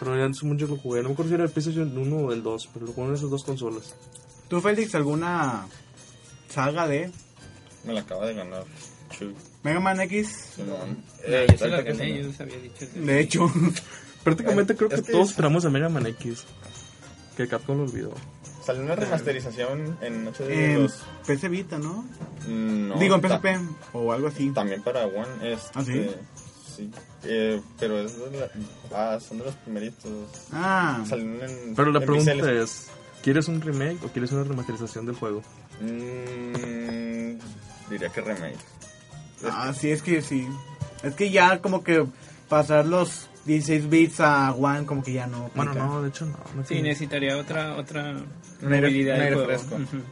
[0.00, 2.32] Pero ya hace mucho lo jugué, no me acuerdo si era el PlayStation 1 o
[2.32, 3.96] el 2, pero lo jugué en esas dos consolas.
[4.48, 5.66] ¿Tú, Félix, alguna
[6.48, 7.10] saga de
[7.84, 8.64] Me la acaba de ganar.
[9.10, 9.34] Chuy.
[9.64, 10.52] Mega Man X?
[10.54, 10.78] Simón.
[10.78, 10.96] No,
[11.34, 12.86] Eh, yo se la que gané, yo les había dicho.
[12.94, 13.52] De hecho.
[14.28, 16.44] Prácticamente Eh, creo que es que todos es- esperamos a Mega Man X.
[17.36, 18.12] Que Capcom lo olvidó.
[18.64, 21.00] Salió una remasterización en HD de En los...
[21.26, 22.04] PC Vita, ¿no?
[22.46, 23.46] No, Digo, en PSP
[23.94, 24.50] o algo así.
[24.50, 25.52] También para One.
[25.52, 26.10] Este, ¿Ah, sí?
[26.76, 26.90] Sí.
[27.24, 28.50] Eh, pero es de la-
[28.94, 30.10] ah, son de los primeritos.
[30.52, 32.70] Ah, Salieron en, Pero la en pregunta pixeles.
[32.70, 32.86] es,
[33.22, 35.42] ¿quieres un remake o quieres una remasterización del juego?
[35.80, 37.38] Mm,
[37.90, 38.58] diría que remake.
[39.50, 40.46] ah, sí, es que sí.
[41.02, 42.04] Es que ya como que
[42.48, 45.50] pasar los 16 bits a One como que ya no.
[45.56, 46.32] Bueno, no, de hecho no.
[46.54, 48.12] no Sí, tiene- necesitaría otra otra
[48.62, 49.46] Un aire- movilidad un del aire juego.
[49.48, 49.74] fresco.
[49.74, 50.02] Ujú.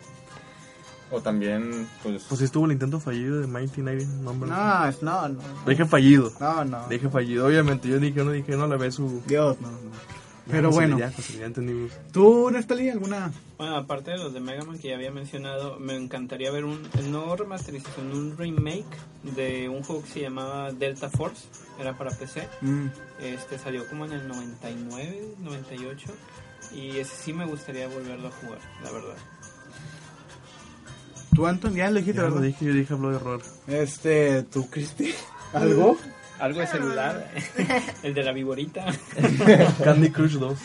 [1.09, 2.24] O también, pues...
[2.24, 4.49] Pues sí estuvo el intento fallido de Mighty Night Number.
[4.49, 5.41] No, es- no, no.
[5.64, 6.32] Dije fallido.
[6.41, 6.89] No, no.
[6.89, 7.89] Dije fallido, obviamente.
[7.89, 9.22] Yo dije, no dije, no le ve su...
[9.26, 9.76] Dios, no, no.
[10.49, 11.90] Pero bueno, Ya, ya entendimos.
[12.12, 13.32] ¿tú, Nestali, alguna?
[13.59, 16.88] Bueno, aparte de los de Mega Man que ya había mencionado, me encantaría ver un
[17.11, 18.84] no remasterización, un remake
[19.22, 21.49] de un juego que se llamaba Delta Force,
[21.80, 22.49] era para PC.
[22.61, 22.86] Mm,
[23.22, 26.12] Este salió como en el 99, 98
[26.74, 29.16] y ese sí me gustaría volverlo a jugar, la verdad.
[31.34, 31.74] ¿Tú, Anton?
[31.74, 32.47] Ya lo dijiste, Ya lo ¿verdad?
[32.47, 33.42] dije, yo dije hablo de error.
[33.66, 35.12] Este, ¿tú, Cristi?
[35.53, 35.97] ¿Algo?
[36.39, 37.30] Algo de celular,
[38.03, 38.84] el de la viborita.
[39.84, 40.59] Candy Crush 2.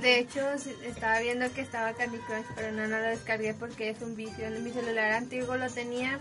[0.00, 0.40] De hecho,
[0.84, 4.46] estaba viendo que estaba Candy Crush, pero no, no lo descargué porque es un vicio.
[4.46, 6.18] En mi celular antiguo lo tenía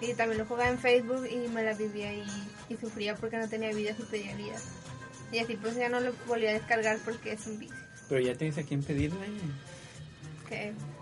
[0.00, 2.24] y también lo jugaba en Facebook y me la vivía y,
[2.68, 4.64] y sufría porque no tenía vidas y pedía vidas.
[5.32, 7.76] Y así pues ya no lo volví a descargar porque es un vicio.
[8.08, 9.26] Pero ya tienes a quién pedirle.
[10.48, 10.95] Que ¿Vicio?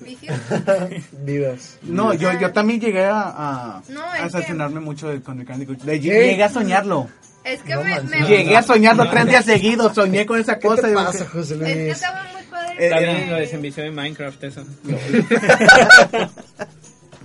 [1.24, 1.78] Vidas.
[1.82, 4.28] No, yo, yo también llegué a, a, No, a
[4.72, 5.80] que- mucho de- con el Candy Crush.
[5.80, 7.08] De- Llegué a soñarlo.
[7.44, 9.94] Es que No me, me- Llegué a soñarlo tres días seguidos.
[9.94, 10.82] Soñé con esa ¿Qué cosa.
[10.82, 11.92] te y- pasa, José es que Luis?
[11.94, 12.86] estaba muy padre.
[12.86, 14.64] Eh, También lo desenvició de Minecraft eso.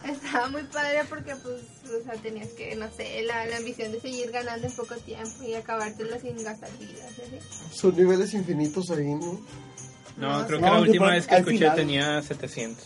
[0.06, 1.56] Estaba muy padre porque, pues,
[1.90, 5.44] o sea, tenías que, no sé, la, la ambición de seguir ganando en poco tiempo
[5.48, 7.40] y acabártelo sin gastar vidas, ¿sí?
[7.74, 9.40] Son niveles infinitos ahí, ¿no?
[10.18, 12.86] No, creo que la última vez que escuché tenía 700.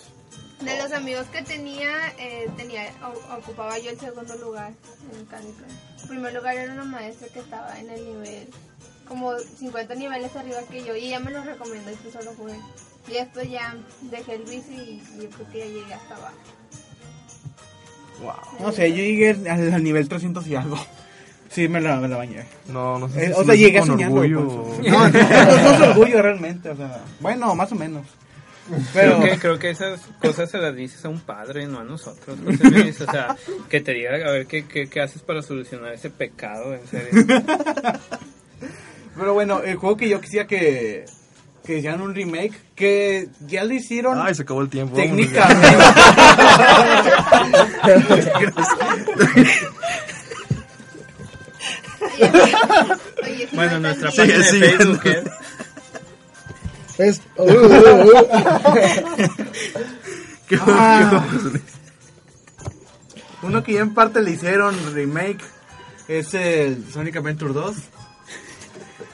[0.61, 4.73] De los amigos que tenía, eh, tenía o- ocupaba yo el segundo lugar
[5.17, 6.01] en Candy Crush.
[6.03, 8.47] El primer lugar era una maestra que estaba en el nivel,
[9.07, 12.55] como 50 niveles arriba que yo, y ella me lo recomendó y pues solo jugué.
[13.07, 16.35] Y después ya dejé el vicio y yo creo que ya llegué hasta abajo.
[18.59, 20.77] No sé, yo llegué al, al nivel 300 y algo.
[21.59, 22.45] Sí, me la, me la bañé.
[22.69, 23.25] No, no sé.
[23.25, 24.15] Eh, si o lo sea, llegué soñando.
[24.21, 24.87] orgullo pues.
[24.87, 25.19] o- No, no, no,
[25.61, 26.69] no es orgullo realmente.
[26.69, 28.07] O sea, bueno, más o menos.
[28.93, 31.83] Pero, Creo que, creo que esas cosas se las dices a un padre, no a
[31.83, 32.37] nosotros.
[32.45, 33.01] José Luis.
[33.01, 33.35] O sea,
[33.67, 37.25] que te diga a ver qué, qué, qué haces para solucionar ese pecado, en serio.
[39.17, 41.03] pero bueno, el juego que yo quisiera que,
[41.65, 44.95] que hicieran un remake, que ya lo hicieron Ay, se acabó el tiempo.
[44.95, 45.67] técnicamente.
[52.21, 52.31] Oye,
[53.23, 54.43] oye, sí Bueno, no nuestra página de.
[54.43, 55.23] Facebook ¿eh?
[56.97, 58.27] es uh, uh, uh.
[60.47, 61.23] ¿Qué Ah.
[63.41, 65.39] Uno que ya en parte le hicieron remake
[66.07, 67.75] es el Sonic Adventure 2.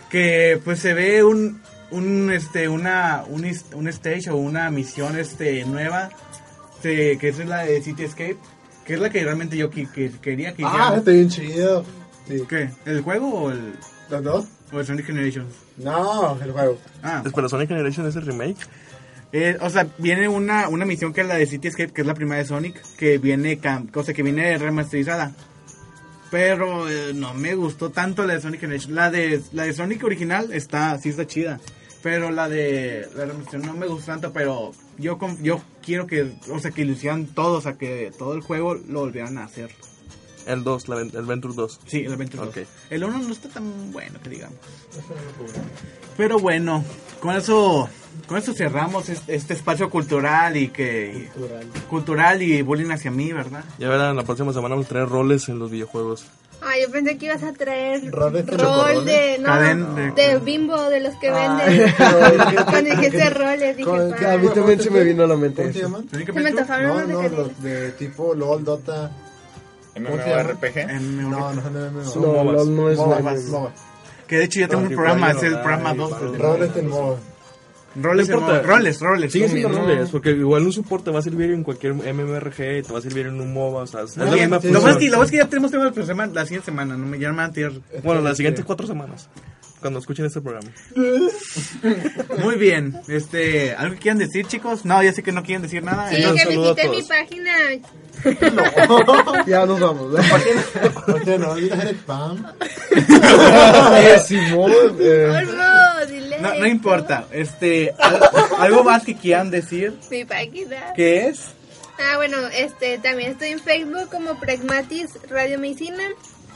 [0.09, 5.63] Que pues se ve un, un este una un, un stage o una misión este
[5.65, 6.09] nueva
[6.77, 8.37] este, que es la de City Escape,
[8.85, 11.83] que es la que realmente yo qui- que quería que Ah, está bien chido.
[12.27, 12.41] Sí.
[12.49, 12.69] ¿Qué?
[12.85, 13.73] ¿El juego o el,
[14.09, 14.45] ¿Los dos?
[14.71, 15.53] o el Sonic Generations?
[15.77, 16.77] No, el juego.
[17.03, 18.57] Ah, Espera, Sonic Generation es el remake.
[19.31, 22.07] Eh, o sea, viene una, una misión que es la de City Escape, que es
[22.07, 25.33] la primera de Sonic, que viene cam- cosa que viene remasterizada.
[26.31, 28.95] Pero eh, no me gustó tanto la de Sonic Generation.
[28.95, 31.59] La de la de Sonic original está sí está chida,
[32.01, 36.31] pero la de la remaster no me gustó tanto, pero yo con- yo quiero que,
[36.51, 39.43] o sea, que lo hicieran todo, o sea, que todo el juego lo volvieran a
[39.45, 39.69] hacer.
[40.45, 41.79] El 2, la, el Venture 2.
[41.87, 42.55] Sí, el Adventure Ok.
[42.57, 42.67] 2.
[42.91, 44.57] El 1 no está tan bueno, que digamos.
[46.17, 46.83] Pero bueno,
[47.19, 47.89] con eso
[48.27, 51.29] con eso cerramos es- este espacio cultural y que
[51.89, 53.63] cultural y bullying hacia mí, ¿verdad?
[53.77, 56.25] Ya verán, la próxima semana vamos a traer roles en los videojuegos.
[56.61, 60.81] Ah, yo pensé que ibas a traer ¿Rol de rol de, no, de- de bimbo,
[60.89, 61.93] de los que Ay, venden.
[62.55, 64.13] no, Cuando dijiste roles, dije, Con-.
[64.25, 65.87] A mí también se me vino a la mente ¿Cómo se eso.
[65.89, 66.09] llaman?
[66.09, 69.11] Se me Adventure, antojaron No, no, los de tipo LOL, Dota.
[69.95, 71.01] MMORPG.
[71.01, 72.15] No, no, no, no, no.
[72.15, 72.67] No, MOBAs.
[72.67, 73.43] no, no es MOBAs, MOBAs.
[73.45, 73.73] MOBAs.
[74.27, 76.11] Que de hecho yo tengo un programa, es el programa 2.
[76.21, 77.19] el de- Roles en MOBAs.
[77.97, 79.31] Roles, roles, roles.
[79.31, 82.91] Sigue siendo roles, porque igual un support te va a servir en cualquier MMRG, te
[82.91, 84.49] va a servir en un MOBA, o sea, es la Muy bien.
[84.49, 84.99] misma Lo función.
[84.99, 87.29] que, lo es que ya tenemos temas la semana, la siguiente semana, no me ya
[87.29, 87.71] no me van a tirar.
[88.03, 89.29] Bueno, las siguientes cuatro semanas,
[89.79, 90.67] cuando escuchen este programa.
[92.43, 94.83] Muy bien, este, ¿algo que quieran decir, chicos?
[94.85, 96.09] No, ya sé que no quieren decir nada.
[96.09, 97.07] Sí, Entonces, que a visité mi todos.
[98.23, 99.43] Página.
[99.47, 100.13] Ya nos vamos.
[101.13, 102.45] Oye, no olvides el spam.
[103.97, 105.45] Eh, Simón, eh.
[106.41, 108.21] No, no importa, este, al-
[108.59, 110.93] algo más que quieran decir, Mi página.
[110.95, 111.41] ¿qué es?
[111.99, 116.03] Ah, bueno, este, también estoy en Facebook como Pragmatis Radio Medicina.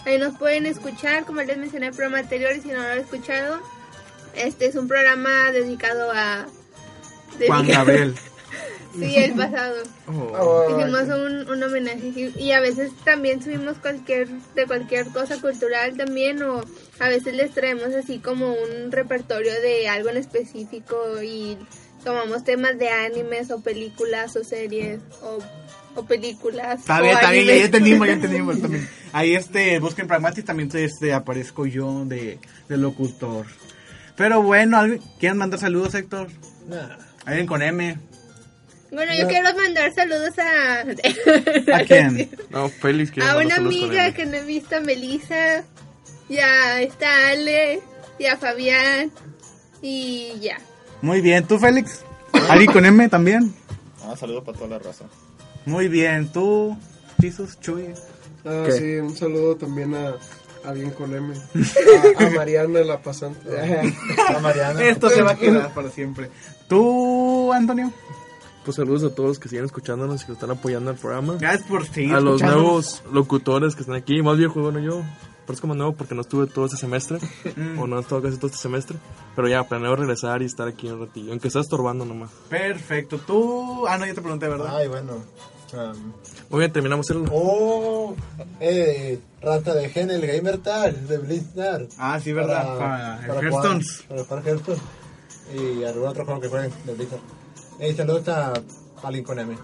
[0.06, 2.90] Ahí nos pueden escuchar, como les mencioné en el programa anterior, y si no lo
[2.90, 3.60] han escuchado,
[4.36, 6.46] este es un programa dedicado a...
[7.48, 8.16] Juan Gabriel.
[8.98, 9.76] Sí, el pasado.
[10.08, 10.66] Oh.
[10.80, 16.42] Hicimos un, un homenaje y- a veces también subimos cualquier de cualquier cosa cultural también
[16.44, 16.64] o
[17.00, 21.58] a veces les traemos así como un repertorio de algo en específico y
[22.04, 25.38] tomamos temas de animes o películas o series o,
[25.96, 26.80] o películas.
[26.80, 28.88] Está bien, está bien, ya, entendimos, ya entendimos también.
[29.12, 33.46] Ahí este, busquen Pragmatis, también este, aparezco yo de, de locutor.
[34.16, 36.28] Pero bueno, ¿algo- ¿quieren mandar saludos, Héctor?
[36.68, 36.98] Nah.
[37.26, 37.98] Alguien con M.
[38.92, 40.82] Bueno, yo quiero mandar saludos a...
[41.78, 42.30] ¿A quién?
[42.50, 45.64] No, Félix a mandar una saludos amiga que no he visto, a Melissa,
[46.28, 47.82] y a esta Ale,
[48.18, 49.12] y a Fabián,
[49.82, 50.60] y ya.
[51.02, 52.04] Muy bien, ¿tú, Félix?
[52.50, 53.54] ¿Alguien con M también?
[54.04, 55.06] Ah, saludo para toda la raza.
[55.66, 56.76] Muy bien, ¿tú?
[57.22, 57.94] Jesus, Chuy.
[58.46, 58.72] ah, ¿Qué?
[58.72, 60.16] sí, un saludo también a
[60.66, 61.34] alguien con M.
[62.20, 63.50] A, a Mariana la pasante.
[64.36, 64.82] A Mariana.
[64.84, 66.30] Esto se va a quedar para siempre.
[66.68, 67.94] ¿Tú, Antonio?
[68.70, 71.38] Pues saludos a todos los que siguen escuchándonos y que están apoyando el programa.
[71.40, 75.02] Gracias por seguir A los nuevos locutores que están aquí, más viejos, bueno, yo.
[75.48, 77.18] parece como nuevo porque no estuve todo este semestre,
[77.80, 79.00] o no he estado casi todo este semestre,
[79.36, 82.30] pero ya planeo regresar y estar aquí un ratillo, aunque está estorbando nomás.
[82.48, 83.18] Perfecto.
[83.18, 83.88] Tú.
[83.88, 84.78] Ah, no, ya te pregunté, ¿verdad?
[84.78, 85.14] Ay, bueno.
[85.74, 86.14] um,
[86.52, 87.26] Muy bien, terminamos el...
[87.32, 88.14] oh,
[88.60, 91.88] eh, rata de Gen, el gamer tal, de Blizzard.
[91.98, 92.78] Ah, sí, ¿verdad?
[92.78, 94.04] Para el Hearthstones.
[94.08, 94.78] Para, para Hearthstone.
[95.56, 97.20] Y algún otro juego que jueguen de Blizzard.
[97.82, 98.54] Hey, saludos a,
[99.04, 99.56] a Lincoln M.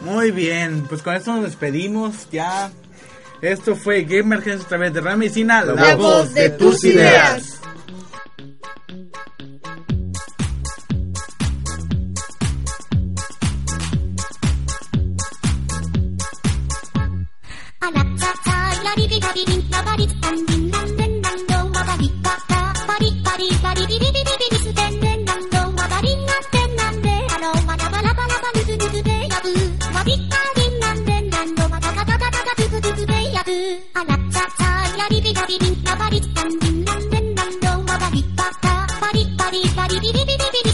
[0.00, 2.72] Muy bien, pues con esto nos despedimos ya.
[3.40, 7.60] Esto fue Gamergencia a través de Ramicina, la, voz de, tus ideas.
[33.44, 33.52] ラブ
[33.92, 40.73] あらたたラビビラビビラバリタンビンランデンランドマバリパパバリパリバリビリビリビリ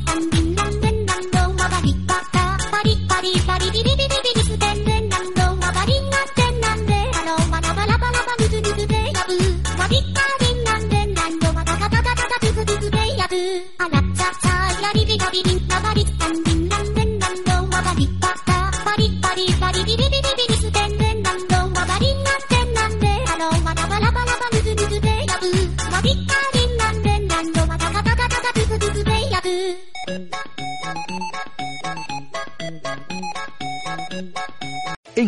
[15.11, 15.43] のとび
[15.81, 16.10] なり